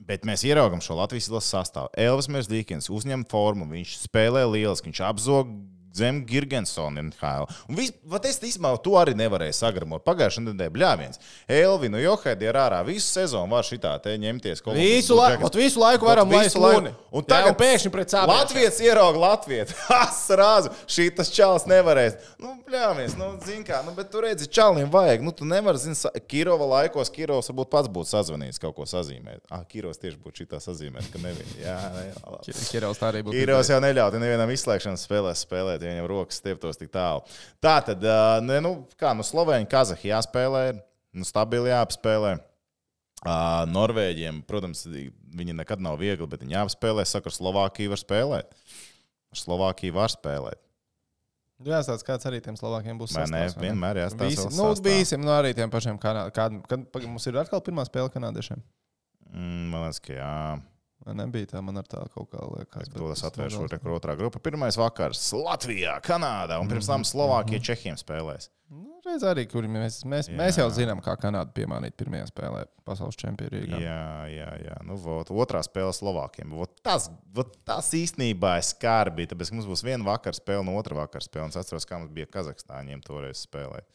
[0.02, 1.92] Bet mēs ieraugām šo Latvijas izlases sastāvu.
[2.00, 5.52] Elvis Mersdīkins uzņem formu, viņš spēlē lieliski, viņš apzog
[5.96, 7.48] zem Girgensona NHL.
[7.70, 7.94] Un vis,
[8.30, 10.04] es īstenībā to arī nevarēju sagramot.
[10.08, 11.22] Pagājušajā nedēļā bļāviens.
[11.52, 14.64] Elvinu Johaidi ir ārā visu sezonu var šitā te ņemties.
[14.64, 16.94] Columbus Visu, Blue la ot, visu laiku varam laist visu luni.
[17.12, 18.32] Un Jā, tagad un pēkšņi pret sāpēm.
[18.32, 19.76] Latvijas ierauga Latvijas.
[20.02, 22.18] Asrāzu, šī tas čels nevarēs.
[22.42, 25.26] Nu, bļāmies, nu, zin kā, nu, bet tu redzi, čalim vajag.
[25.26, 25.98] Nu, tu nevari, zin,
[26.32, 29.44] Kirova laikos, Kirovs varbūt pats būtu sazvanījis kaut ko sazīmēt.
[29.52, 31.52] Ah, Kirovs tieši būtu šitā sazīmēt, ka nevien.
[31.60, 32.08] Jā, ne.
[32.72, 33.36] Kirovs tā arī būtu.
[33.38, 37.26] Kirovs jau neļauj nevienam izslēgšanas spēlēs spēlēt, ja viņam rokas stieptos tik tālu.
[37.64, 38.06] Tā tad,
[38.46, 40.64] ne, nu, kā, nu, Slovēņi, Kazahija jāspēlē,
[41.18, 42.38] nu, stabili jāapspēlē.
[43.70, 47.06] Norvēģiem, protams, viņi nekad nav viegli, bet viņi jāapspēlē.
[47.06, 48.56] Saka, ar Slovākiju var spēlēt.
[49.32, 50.62] Ar Slovākiju var spēlēt.
[51.62, 53.14] Jā, tāds kāds arī tiem Slovākiem būs.
[53.14, 53.44] Vai ne?
[53.62, 56.34] Vienmēr jāstāsta Visi, nu, visiem, nu, arī tiem pašiem kanādiem.
[56.34, 58.64] Kad, kad, mums ir atkal pirmā spēle kanādiešiem.
[59.30, 60.32] Mm, man liekas, ka jā.
[61.06, 62.90] Nebija tā, man ar tā kaut kā liekas.
[62.94, 64.40] To es atvēršu nedaudz- re- otrā grupa.
[64.40, 68.50] Pirmais vakars Latvijā, Kanādā un pirms tam Slovākija, Čehijam spēlēs.
[68.72, 70.36] Nu, reiz arī, kur mēs, mēs, Jā.
[70.38, 73.82] mēs jau zinām, kā Kanāda piemānīt pirmajā spēlē pasaules čempionā.
[73.82, 74.78] Jā, jā, jā.
[74.88, 76.54] Nu, vot, otrā spēle Slovākiem.
[76.56, 79.28] Vot tas, vot tas īstenībā ir skarbi.
[79.28, 81.50] Tāpēc mums būs viena vakara spēle, no otra vakara spēle.
[81.50, 83.90] Un Es atceros, kā mums bija Kazahstāņiem toreiz spēlēt.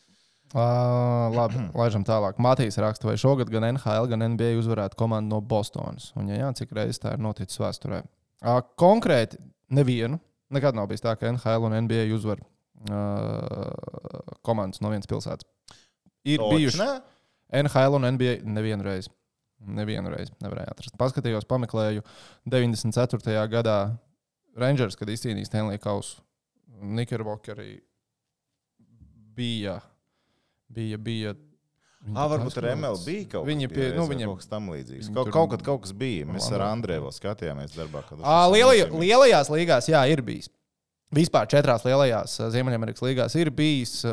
[0.55, 2.39] Uh, labi, laižam tālāk.
[2.43, 6.13] Matīs raksta, vai šogad gan NHL, gan NBA uzvarētu komandu no Bostonas.
[6.19, 8.03] Un, ja jā, cik reizes tā ir noticis vēsturē?
[8.45, 9.41] Uh, konkrēti,
[9.75, 10.21] nevienu.
[10.55, 15.49] Nekad nav bijis tā, ka NHL un NBA uzvar uh, komandas no vienas pilsētas.
[16.27, 16.87] Ir Toč, bijuši?
[17.63, 19.11] NHL un NBA nevienu reizi.
[19.67, 20.95] Nevienu reizi nevarēja atrast.
[21.01, 22.05] Paskatījos, pameklēju
[22.53, 23.35] 94.
[23.51, 23.79] gadā
[24.57, 26.21] Rangers, kad izcīnīja Stanley Kausu.
[26.77, 27.81] Nikerbokerī
[29.37, 29.81] bija.
[30.73, 31.35] Bija, bija.
[32.07, 32.65] Viņi Ah, varbūt ar.
[32.77, 35.07] MLB kaut Viņi kas pie- nu, viņiem- kaut kas tam līdzīgs.
[35.09, 36.27] viņi Kaut, tur- kaut kad kaut kas bija.
[36.27, 36.61] Mēs ar.
[36.61, 38.03] Andreju vēl skatījāmies darbā.
[38.09, 38.19] tas
[38.53, 40.49] lielajā, lielajās līgās, jā, ir bijis.
[41.15, 44.05] Vispār četrās lielajās Ziemeļamerikas līgās ir bijis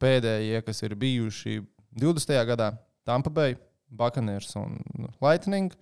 [0.00, 1.60] pēdējie, kas ir bijuši
[1.98, 2.44] 20.
[2.46, 3.56] gadā- Tampa Bay,
[3.90, 4.78] Buccaneers un
[5.20, 5.72] Lightning.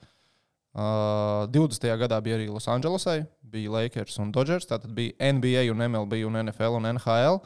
[0.76, 1.96] Uh, 20.
[1.96, 4.66] gadā bija arī Losandželosai, bija Lakers un Dodgers.
[4.66, 7.40] Tātad bija NBA, un MLB, un NFL un NHL.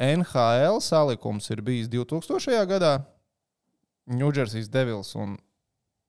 [0.00, 2.66] NHL salikums ir bijis 2000.
[2.70, 2.92] gadā.
[4.12, 5.36] Ņūdžersijas Devils un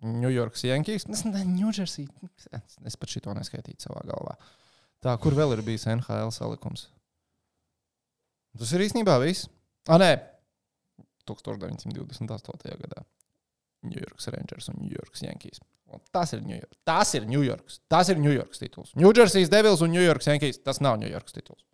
[0.04, 1.06] Ņujorkas Yankees.
[1.08, 2.10] Es Ņūdžersija.
[2.88, 4.36] Es pat šito neskaitīju savā galvā.
[5.04, 6.88] Tā, kur vēl ir bijis NHL salikums?
[8.60, 9.50] Tas ir īstenībā viss.
[9.90, 10.16] Ah, nē,
[11.28, 12.76] 1928.
[12.84, 13.04] gadā.
[13.84, 15.64] Ņujorkas Rangers un Ņujorkas Yankees.
[15.94, 16.80] Un tas ir Ņujorkas.
[16.88, 17.80] Tas ir Ņujorkas.
[17.92, 18.94] Tas ir Ņujorkas tituls.
[19.00, 20.62] Ņūdžersijas Devils un Ņujorkas Yankees.
[20.64, 21.66] Tas nav Ņujorkas tituls.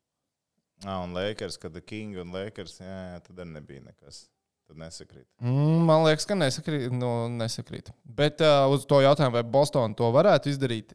[0.85, 4.27] Ah, un Lakers, kad ir King un Lakers, jā, jā, tad arī nebija nekas.
[4.69, 5.25] Tad nesakrīt.
[5.41, 6.91] Mm, man liekas, ka nesakrīt.
[6.93, 7.89] Nu, nesakrīt.
[8.05, 10.93] Bet uh, uz to jautājumu, vai Bostonā to varētu izdarīt,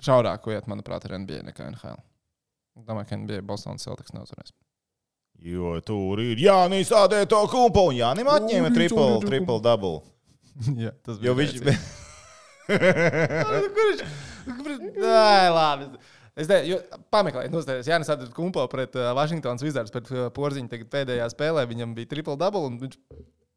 [0.00, 2.00] šaurāk iet, manuprāt, ar NBA nekā NHL.
[2.86, 4.54] Domāju, ka NBA Bostonas Celtics neuzvarēs.
[5.40, 10.00] Jo tur ir Jānis Adēto kumpa un Jānim atņēma triple, Jānis triple double.
[10.84, 11.76] Jā, tas Jo viņš rēcīgi.
[14.60, 14.82] Kurš?
[14.96, 15.90] Nē, labi.
[16.38, 16.78] Es teiktu,
[17.12, 17.90] pameklējiet, nostājieties.
[17.90, 21.66] Jā, nes atradāt kumpo pret uh, Washingtonas Wizards, pret uh, Porziņu tagad pēdējā spēlē.
[21.70, 22.98] Viņam bija triple double viņš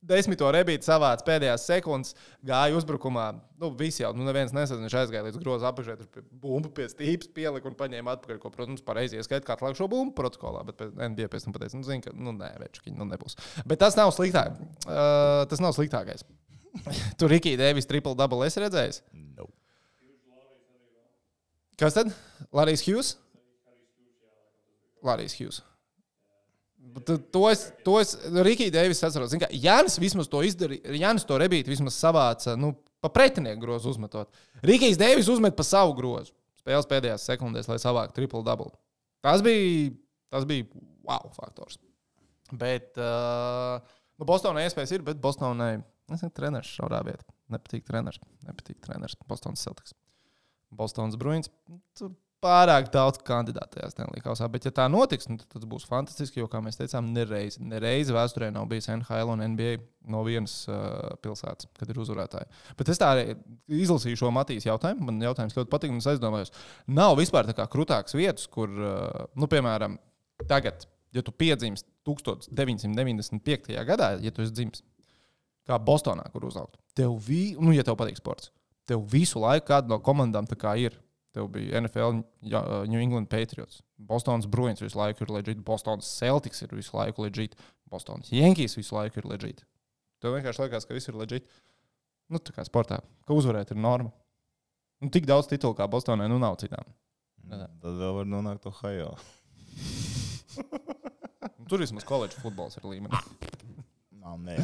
[0.04, 2.14] desmito rebīti savāca pēdējās sekundes,
[2.46, 3.30] gāja uzbrukumā.
[3.62, 7.32] Nu, visi jau, nu, neviens nesadzina, viņš aizgāja līdz groza apakšai, tur bumbu pie stīpas
[7.36, 11.30] pielika un paņēma atpakaļ, ko, protams, pareizi ieskait kā atklāt šo bumbu protokolā, bet NBA
[11.32, 13.40] pēc tam pateica, nu, zini, ka, nu, nē, večuki, nu, nebūs.
[13.70, 14.60] Bet tas nav sliktāk.
[14.84, 16.28] Uh, tas nav sliktākais.
[17.20, 19.04] Tur Rikija Deivis triple double es redzējis.
[19.38, 19.48] No.
[21.80, 22.12] Kas tad?
[22.54, 23.16] Larijs Hughes?
[25.04, 25.62] Larijs Hughes.
[27.34, 28.14] To es, to es
[28.46, 29.34] Rikija Deivis atceros.
[29.50, 30.94] Jānis vismaz to izdarīja.
[31.00, 34.30] Jānis to rebīti vismaz savāca, nu, pa pretinieku grozu uzmetot.
[34.64, 36.36] Rikijs Deivis uzmet pa savu grozu.
[36.60, 38.72] Spēles pēdējās sekundēs, lai savāktu triple double.
[39.24, 39.90] Tas bija,
[40.32, 40.68] tas bija
[41.08, 41.80] wow faktors.
[42.54, 43.82] Bet, uh,
[44.20, 45.78] nu, Bostonai iespējas ir, bet Bostonai,
[46.12, 47.26] nezinu, treneris šaurā vietā.
[47.52, 48.22] Nepatīk treneris.
[48.48, 49.18] Nepatīk treneris.
[49.28, 49.96] Bostonas Celtics.
[50.78, 51.52] Bostonas Bruins.
[51.98, 52.14] Tur
[52.44, 54.48] pārāk daudz kandidātu tajā Stanley kausā.
[54.52, 56.42] Bet, ja tā notiks, nu, tad tas būs fantastiski.
[56.42, 59.78] Jo, kā mēs teicām, nereiz, nereiz vēsturē nav bijis NHL un NBA
[60.14, 62.50] no vienas uh, pilsētas, kad ir uzvarētāji.
[62.80, 63.38] Bet es tā arī
[63.84, 65.08] izlasīju šo Matīs jautājumu.
[65.10, 66.54] Man jautājums ļoti patīk, un es aizdomājos,
[67.00, 69.96] nav vispār tā kā krūtākas vietas, kur, uh, nu, piemēram,
[70.50, 73.78] tagad, ja tu piedzimsti 1995.
[73.88, 74.84] gadā, ja tu esi dzimis
[75.70, 76.76] kā Bostonā, kur uzaugt.
[76.98, 78.52] Tev, vi, nu, ja tev patīk sports,
[78.90, 81.00] tev visu laiku kāda no komandām kā ir.
[81.34, 86.62] Tev bija NFL, ja, New England Patriots, Bostonas Bruins visu laiku ir leģit, Bostonas Celtics
[86.62, 87.56] ir visu laiku leģit,
[87.90, 89.64] Bostonas Yankees visu laiku ir leģit.
[90.22, 91.50] Tev vienkārši liekas, ka viss ir leģit.
[92.30, 94.14] Nu, tā kā sportā, ka uzvarēt ir norma.
[95.02, 96.86] Nu, tik daudz titulu kā Bostonai, nu nav citām.
[97.50, 99.16] Tad vēl var nonākt Ohio.
[101.58, 103.26] Nu, Tur vismaz koledžas futbols ir līmenis.
[104.22, 104.60] Nav ne.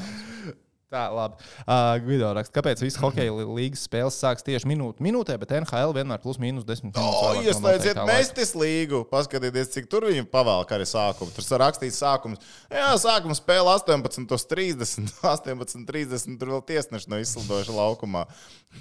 [0.89, 1.37] Tā, labi.
[1.69, 6.17] Uh, Gvido raksta, kāpēc visas hokeja līnijas spēles sākas tieši minūte, minūtē, bet NHL vienmēr
[6.23, 7.43] plus mīnus 10 minūtes.
[7.45, 9.03] Ieslēdziet mestis līgu.
[9.11, 11.29] Paskatieties, cik tur viņi pavēl, kā arī sākumu.
[11.35, 12.41] Tur ir rakstīts sākums.
[12.73, 15.13] Jā, sākuma spēle 18.30.
[15.29, 18.25] 18.30 tur vēl tiesneši no izslidojuša laukumā.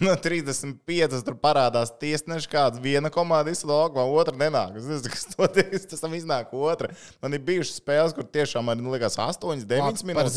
[0.01, 1.21] No 35.
[1.29, 4.81] tur parādās tiesneši, kāds viena komanda izslido laukumā, otra nenāk.
[4.81, 5.77] Es nezinu, kas notiek.
[5.93, 6.89] Tas tam iznāk otra.
[7.21, 10.09] Man ir bijušas spēles, kur tiešām man liekas 8, 9 minūtes.
[10.17, 10.33] Par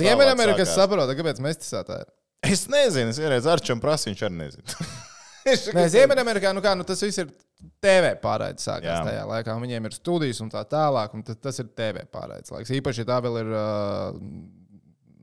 [0.68, 0.76] sākās.
[0.76, 2.12] saprotu, kāpēc mēs tā tā ir.
[2.52, 4.92] Es nezinu, es vienreiz ar čem prasīju, viņš arī nezina.
[5.46, 7.30] Nē, Ziemeļamerikā nu kā, nu, tas viss ir
[7.82, 9.00] TV pārraides sākās Jā.
[9.06, 9.56] tajā laikā.
[9.62, 12.74] Viņiem ir studijas un tā tālāk, un tas, ir TV pārraides laiks.
[12.78, 14.20] Īpaši, ja tā vēl ir uh,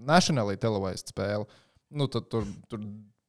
[0.08, 1.46] Nationally televised spēle,
[1.94, 2.82] nu, tad tur, tur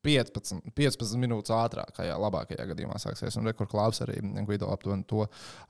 [0.05, 3.37] 15, 15 minūtes ātrāk, kā labākajā gadījumā sāksies.
[3.39, 5.25] Un rekur klāps arī Guido aptuveni to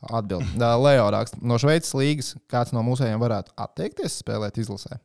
[0.05, 0.45] atbild.
[0.85, 5.01] Leo raksta, no Šveices līgas kāds no mūsējiem varētu atteikties spēlēt izlasē.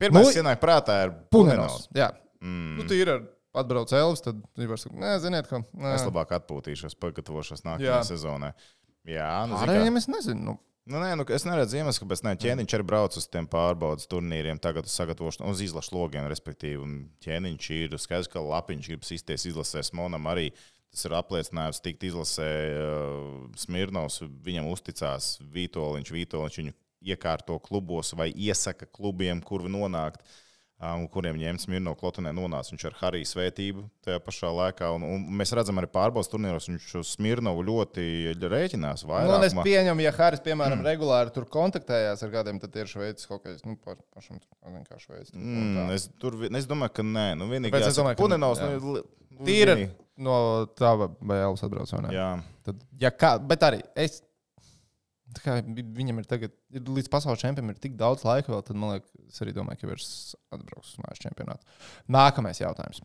[0.00, 1.12] Nu, kas ienāk prātā, ir.
[1.34, 1.88] Punenos.
[1.94, 2.76] Jā, Mm.
[2.78, 3.08] nu, tā ir.
[3.58, 5.58] Atbrauc Elvis, tad viņš var teikt, nē, ziniet, ko.
[5.74, 5.94] Nē.
[5.96, 7.72] Es labāk atpūtīšos, pagatavošos Jā.
[7.72, 8.52] nākamajai sezonai.
[9.08, 10.40] Jā, nu, zini kā- Pārējiem es nezinu.
[10.44, 12.30] Nu, Nu, nē, nu, es neredzu iemeslu, kāpēc ne.
[12.40, 16.80] Ķēniņš arī brauc uz tiem pārbaudas turnīriem, tagad uz sagatavošanu, uz izlašu logiem, respektīvi.
[16.80, 20.50] Un ķēniņš ir skaidrs, ka lapiņš grib izties izlasēs Monam arī.
[20.90, 22.48] Tas ir apliecinājums, tikt izlasē
[22.80, 24.20] uh, Smirnovs.
[24.24, 26.72] Viņam uzticās Vitoļņš, Vitoļņš viņu
[27.04, 30.22] iekārto klubos vai iesaka klubiem, kur nonākt.
[30.78, 32.70] Um, kuriem ņemts Mirno Klotenē nonāca.
[32.70, 34.92] Viņš ar Hariju svētību tajā pašā laikā.
[34.94, 38.04] Un, un mēs redzam arī pārbaudas turnīros, viņš uz Smirnovu ļoti
[38.38, 39.02] rēķinās.
[39.02, 39.64] Nu, un es vairākumā.
[39.66, 40.86] pieņemu, ja Haris, piemēram, mm.
[40.86, 43.66] regulāri tur kontaktējās ar kādiem, tad ir šveicis hokejs.
[43.66, 44.38] Nu, pa, pašam
[44.86, 45.34] kā šveicis.
[45.34, 48.62] Mm, es, tur, es domāju, ka nē, nu, vienīgi es domāju, ka- Punenovs.
[48.62, 48.94] Nu,
[49.50, 49.90] vienīgi-
[50.28, 50.36] no
[51.66, 51.90] atbrauc.
[51.90, 52.14] vai ne?
[52.14, 52.30] Jā,
[52.68, 54.20] Tad, ja kā, bet arī es.
[55.44, 58.76] Kā, vi- viņam ir tagad, ir līdz pasaules čempionam, ir tik daudz laika vēl, tad
[58.76, 60.08] man liekas, es arī domāju, ka viņš
[60.56, 61.62] atbrauks uz mājas čempionātu.
[62.08, 63.00] Nākamais jautājums.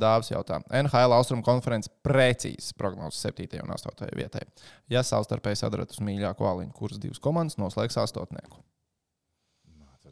[0.00, 3.60] Dāvis jautā, NHL austrumu konferences precīzs prognozes 7.
[3.62, 4.08] un 8.
[4.16, 4.40] vietai.
[4.88, 8.62] Ja savstarpēji sadarat uz mīļāko aliņu, kuras divas komandas noslēgs astotnieku?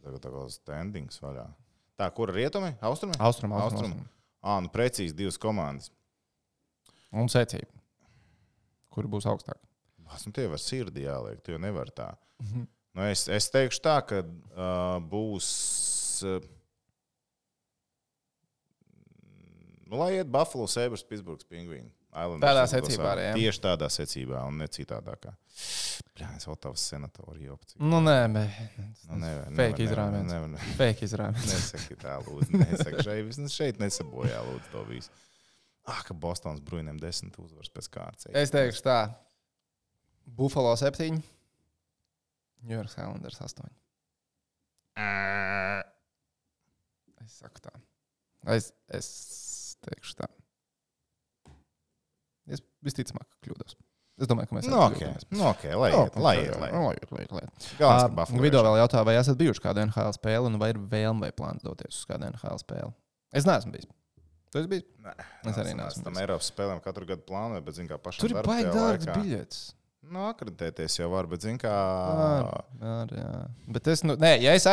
[0.03, 1.45] tagad tā kā standings vaļā.
[2.01, 2.73] Tā, kur rietumi?
[2.83, 3.15] Austrumi?
[3.23, 3.95] Austrumu, Austrumu.
[3.95, 4.09] austrumu.
[4.43, 5.91] Ā, nu precīzi divas komandas.
[7.13, 7.71] Un secība.
[8.93, 9.61] Kur būs augstāk?
[10.13, 12.13] Bas, Nu, tie var sirdī jāliek, tu jau nevar tā.
[12.45, 12.69] Mhm.
[12.93, 15.47] Nu, es, es teikšu tā, ka uh, būs.
[16.29, 16.45] Uh,
[19.89, 21.89] nu, lai iet Buffalo, Sabres, Pittsburghs, Pingvīni.
[22.13, 23.37] Islanders Tādā secībā arī, jā?
[23.39, 25.33] Tieši tādā secībā, un ne citādākā.
[26.21, 27.81] Jā, es vēl tavs senatori opcija.
[27.81, 28.59] Nu, nē, bet.
[29.09, 31.49] Nu, nevar, Fake nevar, Fake izrāviens.
[31.49, 32.61] Nesaki tā, lūdzu.
[32.61, 35.23] Nesaki šeit, vismaz šeit nesabojā, lūdzu, to visu.
[35.89, 38.29] Ah, ka Bostonas brūniem desmit uzvaras pēc kārtas.
[38.37, 38.99] Es teikšu tā.
[40.27, 41.23] Buffalo 7.
[42.63, 43.63] New York Islanders 8.
[47.23, 47.73] Es saku tā.
[48.53, 49.09] Es, es
[49.87, 50.27] teikšu tā.
[52.51, 53.77] Es visticamāk kļūdos.
[54.23, 55.27] Es domāju, ka mēs Nu, ok, kļūdāmies.
[55.33, 56.57] nu, ok, lai Nu, iet, lai iet.
[56.61, 57.11] Lai iet.
[57.13, 57.69] Lai iet, lai iet.
[57.79, 61.25] Galvenais, ka Video vēl jautā, vai esat bijuši kādā NHL spēlē, un vai ir vēlme
[61.25, 62.93] vai plāns doties uz kādu NHL spēli?
[63.33, 63.89] Es neesmu bijis.
[64.53, 64.85] Tu esi bijis?
[65.01, 65.15] Nē,
[65.49, 66.05] Es arī neesmu.
[66.05, 66.19] Tam.
[66.21, 69.63] Eiropas spēlēm katru gadu plānoju, bet, zin kā, pašam Tur ir baigi laikā- biļets.
[70.03, 72.49] Nu, akreditēties jau var, bet, zin kā, Ar,
[72.83, 73.31] ar, jā.
[73.77, 74.67] Bet es, nu, nē, ja es,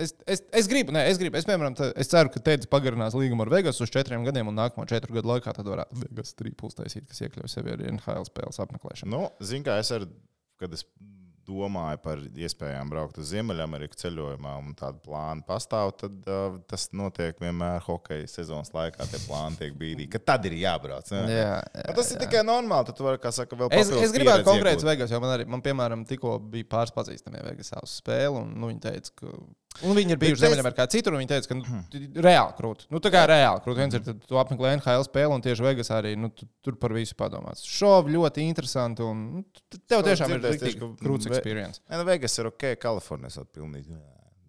[0.00, 3.14] es, es, es gribu, nē, es gribu, es, piemēram, tā- es ceru, ka teicis pagarinās
[3.18, 6.78] līgumu ar Vegas uz četriem gadiem, un nākamo četru gadu laikā tad varētu Vegas trīpus
[6.80, 9.12] taisīt, kas iekļauj sevi arī NHL spēles apmeklēšanu.
[9.12, 10.08] Nu, zin kā, es arī,
[10.62, 10.86] kad es
[11.48, 17.38] domāju par iespējām braukt uz Ziemeļameriku ceļojumā, un tāda plāna pastāv, tad uh, tas notiek
[17.42, 19.06] vienmēr hokeja sezonas laikā.
[19.12, 21.10] Tie plāni tiek bīdīgi, ka tad ir jābrauc.
[21.14, 21.24] ne?
[21.32, 21.56] Jā,
[21.88, 22.88] Nu, tas ir tikai normāli.
[22.88, 24.86] Tad tu vari, kā saka, vēl Es, es gribētu konkrēti.
[24.86, 28.70] Vegas, jo man arī, man, piemēram, tikko bija pāris pazīstami Vegasā uz spēli, un nu,
[28.72, 29.34] viņi teica, ka.
[29.82, 31.80] Un viņi ir bijuši Bet es- Ziemeļamerikā citur, un viņi teica, ka nu,
[32.22, 32.86] reāli krūti.
[32.92, 33.80] Nu, tā kā reāli krūti.
[33.80, 36.92] Viens ir, tad tu apmeklē NHL spēli, un tieši Vegasā arī nu, tu, tur par
[36.94, 37.64] visu padomāts.
[37.66, 39.44] Šovi ļoti interesanti, un nu,
[39.88, 41.80] tev tiešām ir ka krūts experience.
[41.88, 43.96] Nē, nu, Vegas ir ok, Kalifornijas ir pilnīgi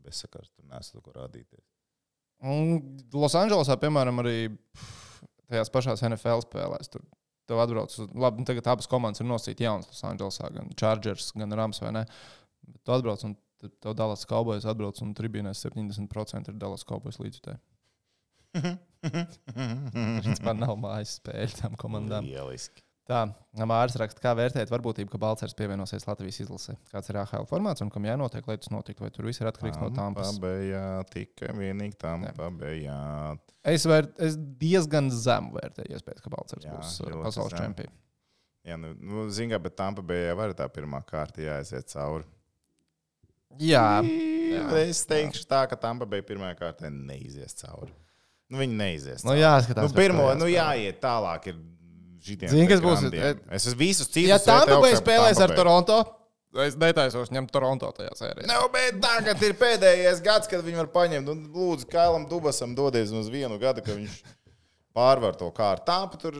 [0.04, 0.52] bezsakars.
[0.52, 1.64] Tur nesu ko rādīties.
[2.44, 2.82] Un
[3.16, 4.38] Losandželosā, piemēram, arī
[5.50, 6.92] tajās pašās NFL spēlēs.
[6.92, 7.06] Tur
[7.48, 11.80] tev atbrauc labi, nu, tagad abas komandas ir nosītītas jaunas Losandželosā, gan Chargers, gan Rams
[11.84, 12.06] vai ne.
[12.68, 17.20] Bet tu atbrauc un tad tev Dallas Cowboys atbrauc un tribīnēs 70% ir Dallas Cowboys
[17.24, 17.62] līdzjutēji.
[20.24, 22.28] Principā nav mājas spēļu tām komandām.
[22.28, 22.84] Lieliski.
[23.04, 23.26] Tā,
[23.68, 26.78] Mārcis raksta, kā vērtēt varbūtību, ka Balčers pievienosies Latvijas izlasē.
[26.88, 29.82] Kāds ir AHL formāts un kam jānotiek, lai tas notiktu, vai tur viss ir atkarīgs
[29.82, 30.40] no tām pusēm?
[30.40, 32.32] Pabējāt, tikai vienīgi tam Jā.
[32.38, 33.52] pabējāt.
[33.74, 38.00] Es, vēr, es diezgan zemu vērtēju, iespējams, ka Balčers būs pasaules čempions.
[38.64, 42.24] Jā, nu, nu zināmā, bet tam pabējā var tā pirmā kārta jāaiziet cauri.
[43.62, 43.88] Jā,
[44.54, 47.92] Jā, es teikšu tā, ka tam pabējā pirmā kārta neizies cauri.
[48.52, 49.24] Nu, viņi neizies.
[49.24, 49.42] nu, cauri.
[49.42, 49.88] jāskatās.
[49.88, 51.54] Nu, pirmo, nu, jāiet tālāk.
[52.24, 53.02] Zini, kas būs?
[53.04, 53.40] grandiem.
[53.52, 54.30] Es esmu visus citus.
[54.30, 55.60] Ja Tampa Bay spēlēs Tampa ar Bay.
[55.60, 55.98] Toronto,
[56.64, 58.48] es netaisos ņemt Toronto tajā sērijā.
[58.48, 61.34] Nu, bet tagad ir pēdējais gads, kad viņi var paņemt.
[61.34, 64.22] Un, lūdzu, Kailam Dubasam dodies uz vienu gadu, ka viņš
[64.96, 65.88] pārvar to kārtu.
[65.90, 66.38] Tampa tur,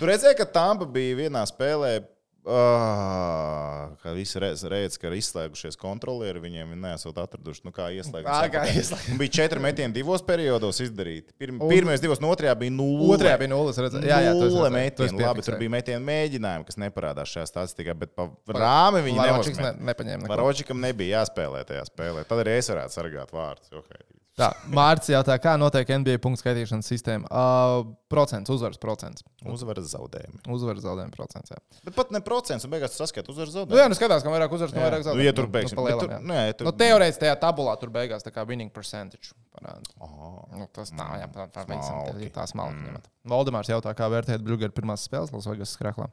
[0.00, 2.00] tur redzēja, ka Tampa bija vienā spēlē.
[2.44, 4.66] Uh, ka visi redz,
[5.00, 8.28] ka ir izslēgušies kontrolieri, viņiem nesot atraduši, nu, kā ieslēgt.
[8.28, 9.14] Ā, kā ieslēgt.
[9.20, 11.32] Bija četri metieni divos periodos izdarīti.
[11.40, 13.08] Pirm, Un- pirmais divos, no otrajā bija nulle.
[13.16, 13.60] Otrajā bija.
[13.84, 14.02] Redzē.
[14.04, 15.24] Jā, jā, Nulle metieni.
[15.24, 20.28] Labi, tur bija metieni mēģinājumi, kas neparādās šajā statistikā, bet pa rāmi viņi nepaņēma.
[20.28, 22.26] Varočikam nebija jāspēlē tajā spēlē.
[22.28, 23.72] Tad arī es varētu sargāt vārdus.
[23.72, 24.04] Okay.
[24.34, 27.28] Tā, Mārcis jautā, kā notiek NBA punktu skaitīšanas sistēma?
[27.30, 29.22] Uh, procents, uzvaras procents.
[29.46, 30.40] Uzvaras zaudējumi.
[30.50, 31.52] Uzvaras zaudējuma procents.
[31.54, 31.60] Jā.
[31.86, 33.92] Bet pat ne procents, un beigās tu saskati uzvaras Nu, jā, zaudējumu.
[33.94, 35.28] nu skatās, kam vairāk uzvaras, kam vairāk Nu, zaudējumu.
[35.28, 35.78] ja tur beigsim.
[35.78, 38.42] Nu, pa bet lielam, tur- nē, tur- Nu, teorētiski tajā tabulā tur beigās tā kā
[38.50, 39.30] winning percentage.
[39.62, 40.32] Aha.
[40.58, 42.30] Nu, tas tā, jā, tā, tā, Smalki.
[42.34, 43.06] tā, smalki ņemat.
[43.30, 46.10] Valdemārs jautā, kā vērtēt Blueger pirmās spēles Lasvegas skraklā.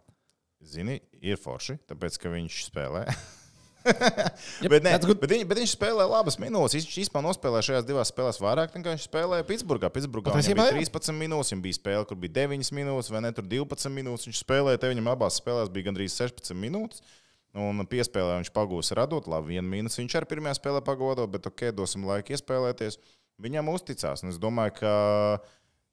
[0.62, 3.08] Zini, ir forši, tāpēc ka viņš spēlē.
[3.82, 6.76] Yep, bet, ne, bet, viņ, bet viņš spēlē labas minūtes.
[6.78, 9.90] Viņš īstenībā nospēlēja šajās divās spēlēs vairāk nekā viņš spēlēja Pitsburgā.
[9.94, 10.76] Pitsburgā viņam bija jā.
[10.78, 14.28] 13 minūtes, viņam bija spēle, kur bija 9 minūtes, vai ne tur 12 minūtes.
[14.30, 17.02] Viņš spēlēja, te viņam abās spēlēs bija gandrīz 16 minūtes.
[17.62, 21.68] Un piespēlē viņš pagūs radot, labi, vienu mīnus viņš arī pirmajā spēlē pagodo, bet ok,
[21.76, 23.00] dosim laiku iespēlēties.
[23.42, 24.24] Viņam uzticās.
[24.24, 24.94] Un es domāju, ka,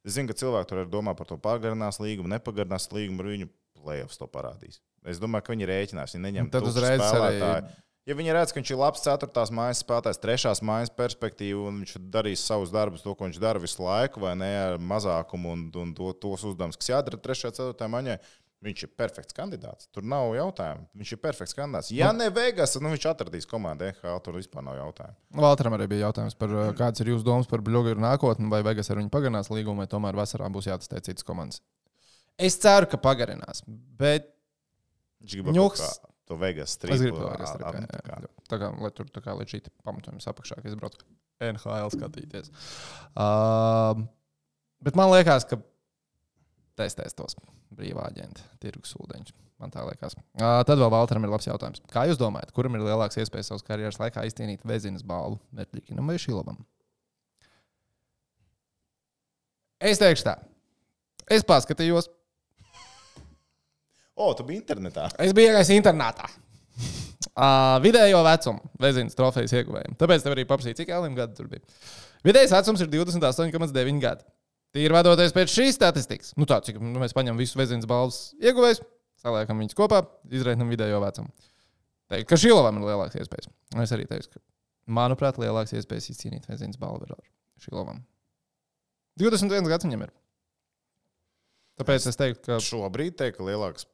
[0.07, 3.51] es zinu, ka cilvēki tur arī domā par to pagarinās līgumu, nepagarinās līgumu, ar viņu
[3.81, 4.79] playoffs to parādīs.
[5.07, 7.77] Es domāju, ka viņi rēķinās, viņi neņem Un tukšu uzreiz arī- spēlētāju.
[8.09, 11.99] Ja viņi redz, ka viņš ir labs ceturtās mājas spēlētājs, trešās mājas perspektīva, un viņš
[12.09, 15.93] darīs savus darbus, to, ko viņš dara visu laiku, vai ne ar mazākumu un, un
[15.95, 18.17] to, tos uzdevumus, kas jādara trešajā, ceturtajā maņā,
[18.65, 19.91] viņš ir perfekts kandidāts.
[19.93, 20.89] Tur nav jautājumu.
[20.97, 21.93] Viņš ir perfekts kandidāts.
[21.93, 25.15] Ja ne Vegas, tad nu, viņš atradīs komandu NHL, tur vispār nav jautājumu.
[25.45, 28.89] Valtram arī bija jautājums par, uh, kāds ir jūsu domas par Bluegeru nākotni, vai Vegas
[28.91, 31.61] ar viņu pagarinās līgumu, vai tomēr vasarā būs jātestē citas komandas.
[32.41, 34.33] Es ceru, ka pagarinās, bet
[35.23, 35.89] Viņš grib kaut kā
[36.29, 37.11] to Vegas strīdu.
[37.49, 38.21] stripē, jā.
[38.51, 41.01] Tā kā, lai tur tā kā līdz šī pamatojums apakšā, ka es braucu
[41.43, 42.53] NHL skatīties.
[43.15, 44.05] Uh,
[44.85, 45.61] bet man liekas, ka
[46.79, 47.37] testēs tos
[47.75, 49.35] brīvā aģenta tirgus ūdeņus.
[49.59, 50.15] Man tā liekas.
[50.39, 51.83] Uh, tad vēl Valteram ir labs jautājums.
[51.91, 55.41] Kā jūs domājat, kuram ir lielāks iespējas savas karjeras laikā izcīnīt Vēzinas balvu?
[55.57, 56.61] Merķīnam vai Šilovam?
[59.83, 60.37] Es teikšu tā.
[61.31, 62.09] Es paskatījos,
[64.19, 65.07] O, tu biji internetā.
[65.23, 66.27] Es biju iegājis internātā.
[67.39, 69.95] Uh, vidējo vecumu Vēzinas trofejas ieguvējiem.
[70.01, 71.63] Tāpēc tev arī paprasīja, cik Elim gadu tur bija.
[72.27, 74.27] Vidējais vecums ir 28,9 gadi.
[74.75, 78.83] Tīri vadoties pēc šīs statistikas, nu tā, cik nu, mēs paņemam visus Vēzinas balvas ieguvējus,
[79.23, 80.03] saliekam viņus kopā,
[80.35, 81.33] izreikinām vidējo vecumu.
[82.13, 83.49] Teikt, ka Šilovam ir lielāks iespējas.
[83.85, 84.43] Es arī teiktu, ka,
[84.99, 87.25] manuprāt, lielāks iespējas izcīnīt Vēzinas balvu ir ar
[87.65, 88.03] Šilovam.
[89.23, 90.13] 21 gads viņam ir.
[91.81, 93.89] Tāpēc es teiktu, ka Šobrīd teikt, ka lielāks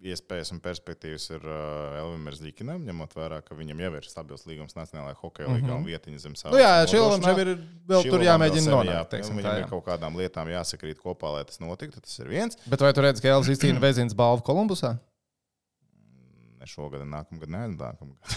[0.00, 4.76] iespējas un perspektīvas ir uh, Elvim Zvaigznājam, ņemot vērā, ka viņam jau ir stabils līgums
[4.78, 5.82] Nacionālajā hokeja līgā mm -hmm.
[5.82, 6.56] un vietiņa zem savas.
[6.56, 7.52] Nu, jā, Šilovam jau ir
[7.90, 9.18] vēl tur jāmēģina nonākt.
[9.18, 12.00] Jā, viņam ir kaut kādām lietām jāsakrīt kopā, lai tas notiktu.
[12.00, 12.56] Tas ir viens.
[12.66, 14.96] Bet vai tu redzi, ka Elvis izcīna Vēzins balvu Kolumbusā?
[16.60, 18.36] Ne šogad, nākamgad, ne nākamgad.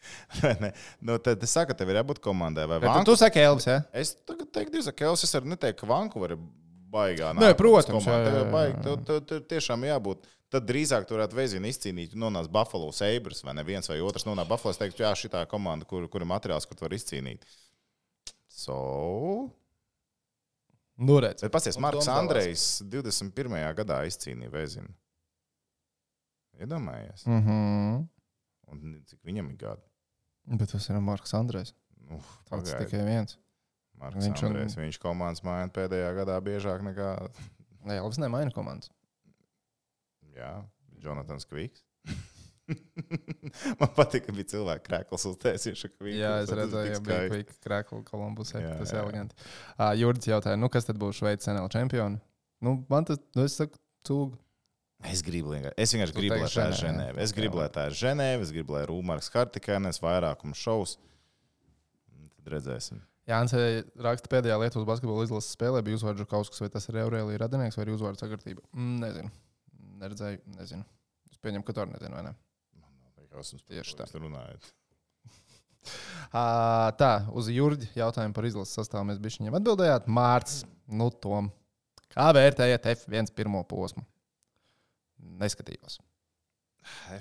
[0.62, 0.72] ne.
[1.00, 2.66] Nu, tad es saku, tev ir jābūt komandai.
[2.66, 3.10] Vai Vanku...
[3.10, 3.78] Tu saki, Elvis, jā?
[3.82, 4.00] Ja?
[4.02, 6.42] Es tagad teiktu, ka Elvis, es arī neteiktu, ka Vankūver ir
[6.92, 7.32] baigā.
[7.38, 8.30] Nē, protams, komanda.
[8.30, 8.50] jā, jā, jā.
[8.52, 12.14] Baig, tev, tev, tev tiešām jābūt tad drīzāk tur varētu vēzinu izcīnīt.
[12.18, 14.26] Nonāca Buffalo Sabres vai neviens vai otrs.
[14.28, 17.46] Nonāca Buffalo, es teiktu, jā, šī tā komanda, kur, kur ir materiāls, kur var izcīnīt.
[18.52, 18.78] So.
[21.02, 21.42] Nu, redz.
[21.46, 23.56] Bet pasies, Marks Andrejs 21.
[23.80, 24.92] gadā izcīnīja vēzinu.
[26.62, 27.24] Iedomājies.
[27.26, 28.02] Mm -hmm.
[28.72, 29.82] Un cik viņam ir gadi?
[30.58, 31.74] Bet tas ir Marks Andrejs.
[32.08, 33.38] Nu, Tas tikai viens.
[33.98, 34.82] Marks viņš, Andrejs, un...
[34.82, 37.08] viņš komandas maina pēdējā gadā biežāk nekā.
[37.86, 38.90] Nē, Elvis nemaina komandas.
[40.36, 40.52] Jā,
[41.02, 41.84] Jonatans Kviks.
[43.80, 45.90] Man patīk, ka bija cilvēki krāklis uztaisījuši.
[46.14, 48.62] Jā, es redzēju, ka bija kvika krāklis Kolumbusē.
[48.80, 49.36] Tas ir eleganti.
[49.74, 52.22] Uh, Jurģis jautāja, nu kas tad būs Šveices NL čempioni?
[52.62, 54.38] Nu, man tas, nu, es saku, cūga.
[55.10, 57.22] Es gribu vienkārši, es vienkārši gribu, lai tā ir Ženēva.
[57.24, 60.92] Es gribu, lai tā ir Ženēva, es gribu, lai Rūmārs Hartikēnis, vairākums šovs.
[62.38, 63.00] Tad redzēsim.
[63.26, 63.54] Jānis
[64.02, 67.84] raksta pēdējā Lietuvas basketbola izlases spēlē, bija uzvārds Žukauskas, vai tas ir Aurēlija Radinieks vai
[67.86, 68.62] arī uzvārds sakartība.
[68.74, 69.34] Mm, nezinu.
[70.02, 70.86] Neredzēju, nezinu.
[71.30, 72.36] Es pieņemu, ka tu arī nezini, vai ne?
[72.82, 74.06] Man nav jausmas, tieši tā.
[74.18, 74.70] Runājot.
[76.32, 80.10] uh, tā, uz Jurģa jautājumu par izlases sastāvu mēs bijām atbildējāt.
[80.10, 81.52] Mārcis, nu, Tom,
[82.12, 84.04] kā vērtējat F1 pirmo posmu?
[85.42, 86.00] neskatījos.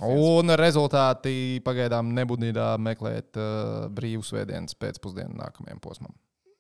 [0.01, 6.15] Un rezultāti pagaidām nebūdīdā meklēt uh, brīvus vēdienas pēcpusdienu nākamajam posmam.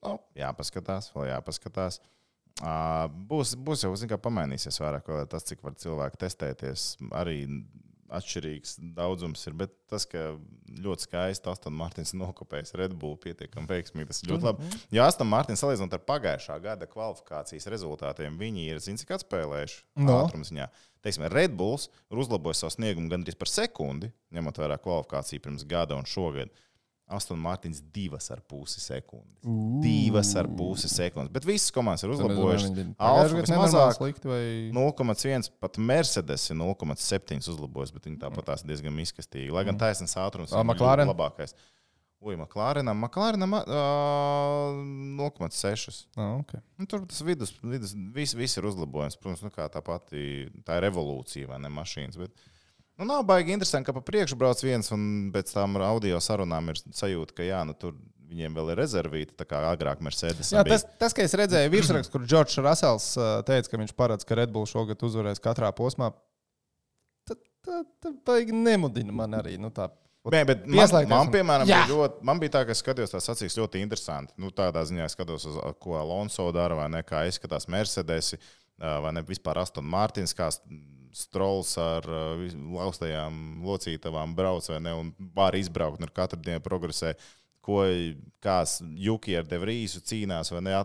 [0.05, 1.97] Nu, jāpaskatās, vēl jāpaskatās.
[1.97, 2.20] Uh,
[2.59, 6.89] būs, būs jau, zināmā mērā, pamainīsies vairāk tas, cik var cilvēki testēties.
[7.15, 7.45] Arī
[8.11, 9.55] atšķirīgs daudzums ir.
[9.57, 10.33] Bet tas, ka
[10.83, 14.65] ļoti skaisti Aston Martins nokopējis Red Bull pietiekami veiksmīgi, tas ir ļoti labi.
[14.65, 14.85] Mhm.
[14.97, 20.17] Ja Aston Martins salīdzinot ar pagājušā gada kvalifikācijas rezultātiem, viņi ir, zini, cik atspēlējuši no.
[20.25, 20.67] ātrumziņā.
[21.01, 25.97] Teiksim, Red Bulls ir uzlabojis savu sniegumu gandrīz par sekundi, ņemot vērā kvalifikāciju pirms gada
[25.97, 26.51] un šogad.
[27.11, 29.35] Aston Martins divas ar pusi sekundes.
[29.43, 29.79] Uh.
[29.83, 31.31] Divas ar pusi sekundes.
[31.33, 32.71] Bet visas komandas ir uzlabojušas.
[32.97, 34.45] Alfa ir mazāk, slikti vai
[34.75, 35.51] 0,1.
[35.61, 39.51] Pat Mercedes ir 0,7 uzlabojis, bet viņi tāpat tās diezgan izkastīgi.
[39.51, 39.83] Lai gan mm.
[39.83, 41.11] taisnīgs ātrums ir McLaren.
[41.11, 41.55] labākais.
[42.21, 43.63] Ui, McLarenam, McLarenam uh,
[45.17, 46.03] 0,6.
[46.13, 46.61] Ah, okay.
[46.77, 49.17] nu, tur tas vidus, vidus viss vis ir uzlabojums.
[49.17, 52.19] Protams, nu, tā pati tā ir evolūcija vai ne mašīnas.
[52.21, 52.60] Bet, uh,
[52.99, 56.81] Nu, nav baigi interesanti, ka pa priekšu brauc viens, un pēc tam audio sarunām ir
[56.81, 57.95] sajūta, ka jā, nu, tur
[58.31, 60.51] viņiem vēl ir rezervīta, tā kā agrāk Mercedes.
[60.53, 63.07] Jā, tas, tas, ka es redzēju virsrakstu, kur Džordžs Rasels
[63.47, 66.11] teica, ka viņš paredz, ka Red Bull šogad uzvarēs katrā posmā,
[67.27, 69.57] tad tā, tā baigi nemudina man arī.
[69.59, 69.89] Nu, tā
[70.21, 71.79] Nē, bet man, man, piemēram, jā.
[71.81, 74.35] bija ļoti, man bija tā, ka es skatījos tās acīs ļoti interesanti.
[74.37, 78.35] Nu, tādā ziņā es skatos, uz, ko Alonso dara, vai ne, kā izskatās Mercedes,
[78.77, 80.51] vai ne vispār Aston Martins, kā
[81.17, 82.41] strols ar uh,
[82.77, 87.15] laustajām locītavām brauc vai ne, un var izbraukt un ar katru dienu progresē.
[87.61, 87.83] Ko
[88.41, 90.79] kāds Juki ar Devrīsu cīnās, vai ne?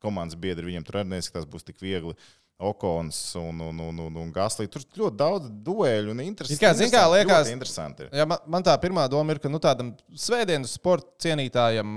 [0.00, 2.14] Komandas biedri viņam tur arī neskatās, būs tik viegli.
[2.60, 4.66] Okons un, un, un, un, un Gaslī.
[4.68, 6.60] Tur ļoti daudz dueļu un interesantu.
[6.60, 8.08] Kā, zin, kā liekas, interesanti.
[8.12, 11.94] Jā, man, man tā pirmā doma ir, ka nu, tādam svētdienas sporta cienītājam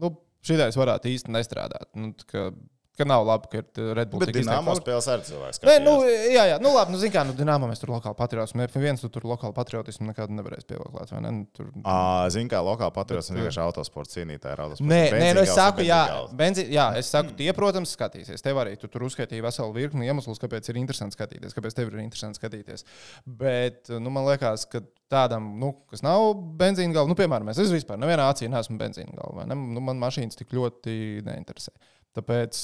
[0.00, 0.12] nu,
[0.46, 1.90] šitais varētu īsti nestrādāt.
[2.00, 2.48] Nu, ka,
[2.96, 4.22] Ka nav labi, ka ir Red Bull.
[4.24, 5.60] Bet Dienāmo spēles arī cilvēks.
[5.68, 5.96] Nē, nu,
[6.32, 9.10] jā, jā, nu labi, nu, zin kā, nu, Dienāmo mēs tur lokāli patriotismu, F1 tu
[9.12, 11.32] tur lokāli patriotismu nekad nevarēs pievilkt, vai ne?
[11.36, 11.68] Nu, tur...
[11.84, 14.88] À, zin kā, lokāli patriotismu vienkārši autosports cienītāji ir autosports.
[14.88, 16.00] Nē, nē, nu, es saku, jā,
[16.40, 18.44] benzi, jā, es saku, tie, protams, skatīsies.
[18.44, 22.00] Tev arī tu tur uzskaitīja veselu virkni iemeslus, kāpēc ir interesanti skatīties, kāpēc tev ir
[22.06, 22.88] interesanti skatīties.
[23.28, 24.80] Bet, nu, man liekas, ka
[25.12, 29.46] tādam, nu, kas nav benzīna galva, nu, piemēram, es vispār nevienā acī neesmu benzīna galva,
[29.48, 29.58] ne?
[29.76, 31.74] nu, man mašīnas tik ļoti neinteresē.
[32.16, 32.62] Tāpēc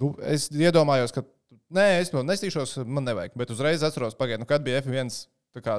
[0.00, 1.24] Nu, es iedomājos, ka
[1.74, 3.36] nē, es to nestīšos, man nevajag.
[3.40, 5.08] Bet uzreiz atceros, pagaid, nu, kad bija F1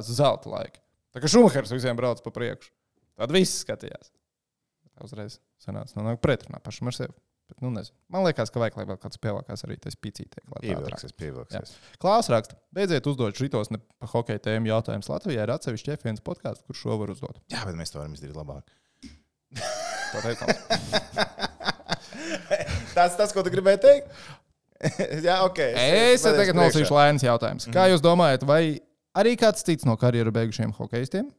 [0.08, 0.82] zelta laika.
[1.14, 2.72] Tā kā Šumahers visiem brauc pa priekšu.
[3.18, 4.12] Tad viss skatījās.
[5.06, 7.14] Uzreiz sanāca no nu, pretrunā pašam ar sevi.
[7.48, 7.96] Bet, nu, nezinu.
[8.12, 10.42] Man liekas, ka vajag, lai vēl kāds spēlēkās arī tas pīcītē.
[10.58, 11.76] Pievilksies, pievilksies.
[12.02, 15.08] Klāsts raksta, beidziet uzdot šitos ne pa hokeja tēmu jautājumus.
[15.14, 17.40] Latvijā ir atsevišķi F1 podkāsts, kurš šo var uzdot.
[17.54, 18.66] Jā, bet mēs to varam izdarīt labāk.
[22.96, 24.22] tas, tas, ko tu gribēji teikt?
[25.28, 25.60] Jā, ok.
[25.74, 27.66] Es, es tagad nolasīšu lēnas jautājumus.
[27.66, 27.78] Mm -hmm.
[27.78, 28.80] Kā jūs domājat, vai
[29.18, 31.32] arī kāds cits no karjeru beigušiem hokeistiem?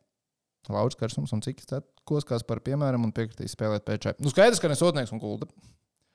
[0.68, 4.68] Lauris Karsums un cik cits, kas par piemēram, un piekritīs spēlēt pēc Nu, skaidrs, ka
[4.68, 5.46] nesodnieks un kulda.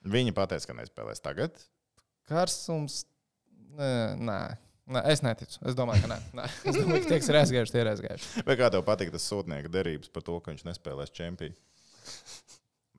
[0.03, 1.57] Viņi pateica, ka nespēlēs tagad.
[2.29, 3.05] Karsums.
[3.79, 4.39] Nē, nē.
[4.93, 5.57] Nē, es neticu.
[5.63, 6.17] Es domāju, ka nē.
[6.37, 6.47] nē.
[6.69, 8.43] Es domāju, ka tie, kas ir aizgājuši, tie ir aizgājuši.
[8.49, 11.55] Vai kā tev patīk tas sūtnieka derības par to, ka viņš nespēlēs čempionu?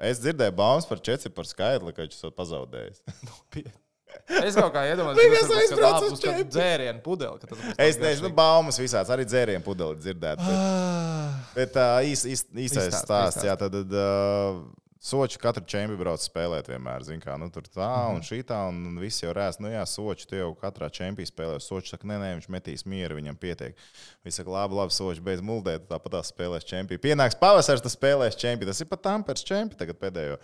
[0.05, 3.02] Es dzirdēju baumas par četri par skaitli, ka viņš esat pazaudējis.
[4.46, 5.18] Es kaut kā iedomājos,
[5.72, 6.52] ka tas būs kāda čempi.
[6.55, 7.00] dzērienu
[7.50, 8.36] būs Es tāds nezinu, garšīgs.
[8.38, 10.38] baumas visāds, arī dzērienu pudeli dzirdēt.
[10.38, 11.40] Bet, Ah.
[11.57, 14.61] bet uh, īs, īs, īsais Izstāst, stāsts, jā, tad uh,
[15.05, 17.02] soči katru čempionu brauc spēlēt vienmēr.
[17.05, 18.14] Zin, kā, nu, tur tā Mhm.
[18.16, 21.59] un šī tā, un, visi jau rēs, nu jā, soči, tu jau katrā čempionā spēlē.
[21.61, 23.74] Soči saka, nē, nē, viņš metīs mieru, viņam pietiek.
[24.24, 27.02] Viņš saka, labi, labi, soči, beidz muldēt, tāpat tā spēlēs čempionu.
[27.05, 28.72] Pienāks pavasaris, tas spēlēs čempionu.
[28.72, 30.38] Tas ir pat Tampers čempions tagad pēdējo.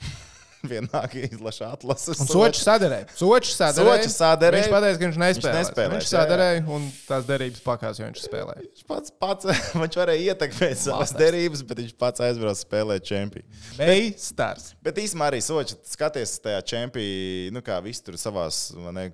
[0.72, 2.20] Vienāk izlaša atlases.
[2.20, 3.06] Un Sočs sadarēja.
[3.16, 4.02] Sočs sadarēja.
[4.04, 4.64] Sočs sadarēja.
[4.66, 5.58] Viņš pateica, ka viņš nespēlēs.
[5.60, 6.24] nespēlēs, Viņš jā, jā.
[6.24, 8.64] sadarēja un tās derības pakās, jo viņš spēlēja.
[8.66, 9.48] Viņš pats, pats
[9.82, 13.60] viņš varēja ietekmēt savas derības, bet viņš pats aizbrauca spēlēt čempionu.
[13.80, 14.70] Meistars.
[14.84, 18.46] Bet īstenībā arī Soči skaties tajā čempionā, nu kā visi tur savā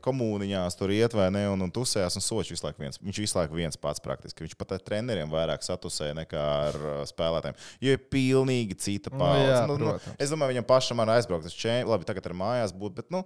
[0.02, 2.16] komunijās tur iet vai ne, un, un tusējās.
[2.18, 4.44] Un Soči visu laiku viens, viņš visu laiku viens pats praktiski.
[4.46, 6.78] Viņš pat ar treneriem vairāk satusēja nekā ar
[7.10, 7.58] spēlētājiem.
[7.84, 9.46] Jo ir pilnīgi cita Nu, paudze.
[9.46, 11.90] jā, nu, nu, es domāju, viņam pašam ir aizbraukt uz čempionu.
[11.92, 13.20] Labi, tagad ar mājās būt, bet nu,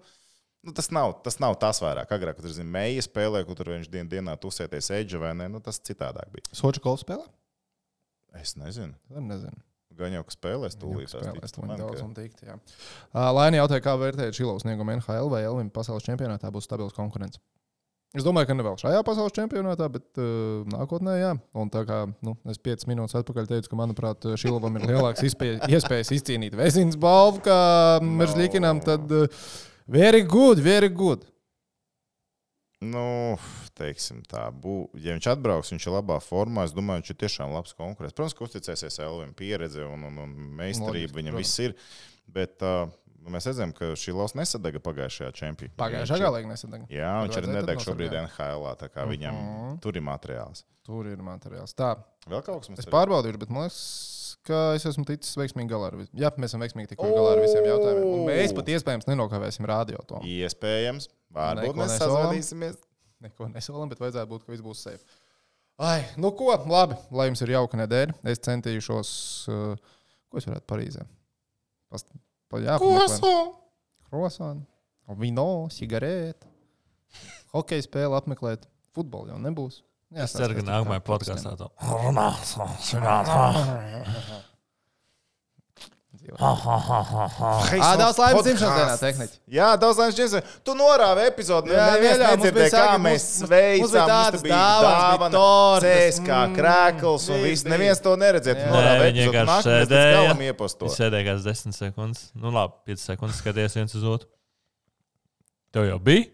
[0.67, 2.11] nu, tas, nav, tas nav tas vairāk.
[2.11, 5.47] Agrāk, kad tur zina, meija spēlē, kur tur viņš dien, dienā tusēties eģe vai ne,
[5.49, 6.51] nu, tas citādāk bija.
[6.53, 7.29] Sočs golfu spēlē?
[8.41, 8.95] Es nezinu.
[9.11, 9.63] Es nezinu.
[10.01, 11.11] Gan jau, ka spēlēs Viņam tūlīt.
[11.13, 12.43] spēlēs Man, daudz ka- un tikt.
[12.47, 17.39] Ā, Laini jautāja, kā vērtējat Šilovas sniegumu NHL vai Elvim pasaules čempionātā būs stabils konkurence.
[18.11, 21.29] Es domāju, ka ne vēl šajā pasaules čempionātā, bet uh, nākotnē, jā.
[21.55, 25.61] Un tā kā nu, es 5 minūtes atpakaļ teicu, ka, manuprāt, Šilovam ir lielāks izpē-
[25.71, 27.59] iespējas izcīnīt Vēsīnas balvu kā
[28.03, 29.45] Meržļikinam, tad uh,
[29.87, 31.23] very good, very good.
[32.81, 33.37] Nu,
[33.77, 36.65] teiksim tā, bū, ja viņš atbrauks, viņš ir labā formā.
[36.67, 38.17] Es domāju, viņš ir tiešām labs konkurents.
[38.17, 41.53] Protams, ka uzticēsies Elvim, pieredze un, un, un meistarība Loģiski, viņam protams.
[41.53, 41.77] viss ir.
[42.31, 42.87] Bet uh,
[43.29, 45.75] mēs redzam, ka šī lausa nesadega pagājušajā čempionā.
[45.77, 46.87] Pagājušā gada galā nesadega.
[46.89, 48.15] Jā, viņš vajadzēja, nedeg šobrīd.
[48.23, 49.79] NHL, tā kā viņam Mhm.
[49.81, 50.65] tur ir materiāls.
[50.83, 51.75] Tur ir materiāls.
[51.75, 51.97] Tā,
[52.27, 55.87] Vēl kaut kas mums es pārbaudīju, bet man liekas, ka es esmu ticis veiksmīgi galā
[55.93, 56.15] ar visiem.
[56.17, 58.13] Jā, mēs esam veiksmīgi tikuši galā ar visiem jautājumiem.
[58.15, 60.21] Un mēs pat iespējams nenokavēsim radio to.
[60.25, 62.77] Iespējams, varbūt mēs sazvanīsimies.
[63.21, 65.05] Neko nesolam, bet vajadzētu būt, ka viss būs safe.
[65.79, 68.15] Ai, nu ko, labi, lai jums ir jauka nedēļa.
[68.25, 69.11] Es centīšos,
[69.49, 69.77] uh,
[70.31, 71.07] ko es varētu Parīzē.
[71.91, 72.07] Past,
[72.83, 73.55] pameklēt.
[74.11, 74.65] Krosāni,
[75.21, 76.49] vino, cigarete,
[77.55, 78.67] hokeja spēle apmeklēt.
[78.91, 79.83] Futbolu jau nebūs.
[80.11, 82.57] Jā, Es ceru, ka nākamajā podkāstā to runās.
[86.21, 89.37] Ā, daudz laimes dzimšanas dienā, tehniķi.
[89.55, 90.59] Jā, daudz laimes dzimšanas dienā.
[90.67, 91.71] Tu norāvi epizodi.
[91.73, 94.11] Jā, Jā, jā, mums bija nedzirdēja, kā mēs sveicām.
[94.11, 97.65] Mums bija dāvana, tortes, Cēskā, mm, krēkls un viss.
[97.71, 98.57] Neviens to neredzēja.
[98.59, 98.73] Tu Jā.
[98.75, 99.31] norāvi Nē, viņi epizodi.
[99.31, 100.19] vienkārši Nākamais līdz sēdēja.
[100.19, 100.87] galam ieposto.
[100.91, 102.27] Viņš sēdēja kāds 10 sekundes.
[102.35, 104.29] Nu, labi, 5 sekundes skaties viens uz otru.
[105.73, 106.27] Tev jau bija?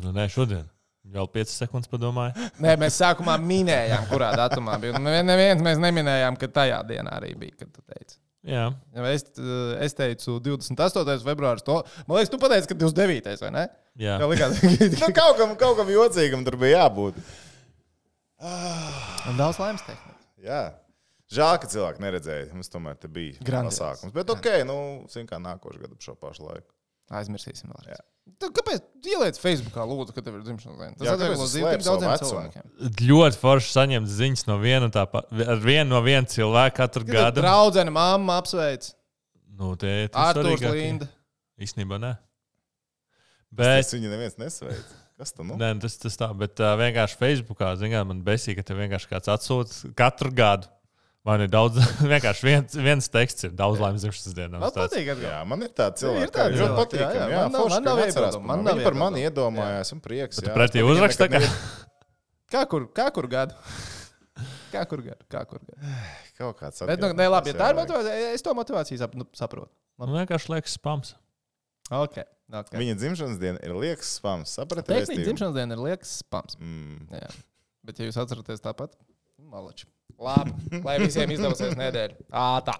[0.00, 0.64] Nu, nē, šodien.
[1.10, 2.32] Vēl 5 sekundes padomāju.
[2.62, 4.98] Nē, mēs sākumā minējām, kurā datumā bija.
[5.02, 8.16] Neviens mēs neminējām, ka tajā dienā arī bija, kad tu teici.
[8.46, 11.18] Jā, Ja Es, eh, es teicu, 28.
[11.26, 11.64] februāris.
[11.66, 13.34] To, man liekas, tu pateici, ka 29.
[13.44, 13.64] vai ne?
[14.00, 14.16] jā.
[14.16, 14.60] Jā, likās,
[14.96, 17.18] Nu, kaut kam, kaut kam jocīgam tur bija jābūt.
[18.40, 20.16] ka daudz laimes tehnika.
[20.40, 20.62] Jā.
[21.30, 22.46] Žēl, ka cilvēki neredzēja.
[22.56, 23.76] Mums tomēr bija Grandios.
[23.78, 24.14] pasākums.
[24.16, 24.78] Bet ok, nu,
[25.12, 26.66] zin kā nākošais gadu ap šo pašu laiku.
[27.20, 27.92] Aizmirsīsim vēl.
[27.92, 28.00] Jā.
[28.40, 28.84] Tu, kāpēc?
[29.04, 30.94] Ieliec Facebookā, lūdzu, ka tev ir dzimšanas diena.
[31.00, 32.68] Tas atvieglo dzīvi tik daudziem cilvēkiem.
[33.10, 37.14] Ļoti forši saņemt ziņas no viena, tā, pa- ar vienu no viena cilvēka katru Kad
[37.16, 37.42] gadu.
[37.44, 38.92] draudzene, mamma apsveic.
[39.60, 41.08] Nu, tie ir Artūrs Linda.
[41.60, 42.14] Īstenībā nē.
[43.50, 44.96] Bet Bet, viņi neviens nesveic.
[45.20, 45.56] Kas tu nu?
[45.60, 49.28] nē, tas, tas tā, bet uh, vienkārši Facebookā, zinām, man besīk, ka te vienkārši kāds
[49.28, 50.70] atsūta katru gadu.
[51.28, 51.76] Man ir daudz,
[52.12, 54.60] vienkārši viens, viens teksts, ir daudz laimes dzimšanas dienā.
[54.62, 57.02] Man patīk, ka Jā, man ir tāds Ir cilvēks, kas ļoti patīk.
[57.02, 57.26] jā, jā.
[57.28, 58.64] Jā, Man nav- forši, man ka nav atcerās man mani.
[58.70, 60.40] nav par mani iedomājās un prieks.
[60.40, 60.54] Jā.
[60.56, 61.42] pretī uzraksta, ka-
[62.54, 63.54] Kā kur, kā kur gadu?
[64.72, 65.28] Kā kur gadu?
[65.30, 65.92] Kā kur gadu?
[66.40, 69.28] Kaut kāds Bet, nu, ne, labi, ja tā ir motivācija, es to motivāciju sap, nu,
[69.36, 69.68] saprotu.
[70.00, 71.12] Man vienkārši liekas spams.
[71.92, 72.16] Ok.
[72.48, 72.80] okay.
[72.80, 74.56] Viņa dzimšanas diena ir liekas spams.
[74.56, 76.56] Saprati, Tehniski dzimšanas diena ir liekas spams.
[76.56, 77.10] Mm.
[77.12, 77.28] Jā.
[77.84, 78.96] Bet, ja jūs atceraties tāpat,
[79.52, 79.84] malači.
[80.20, 82.18] Labi, lai visiem izdosies nedēļa.
[82.36, 82.74] Ā, tā.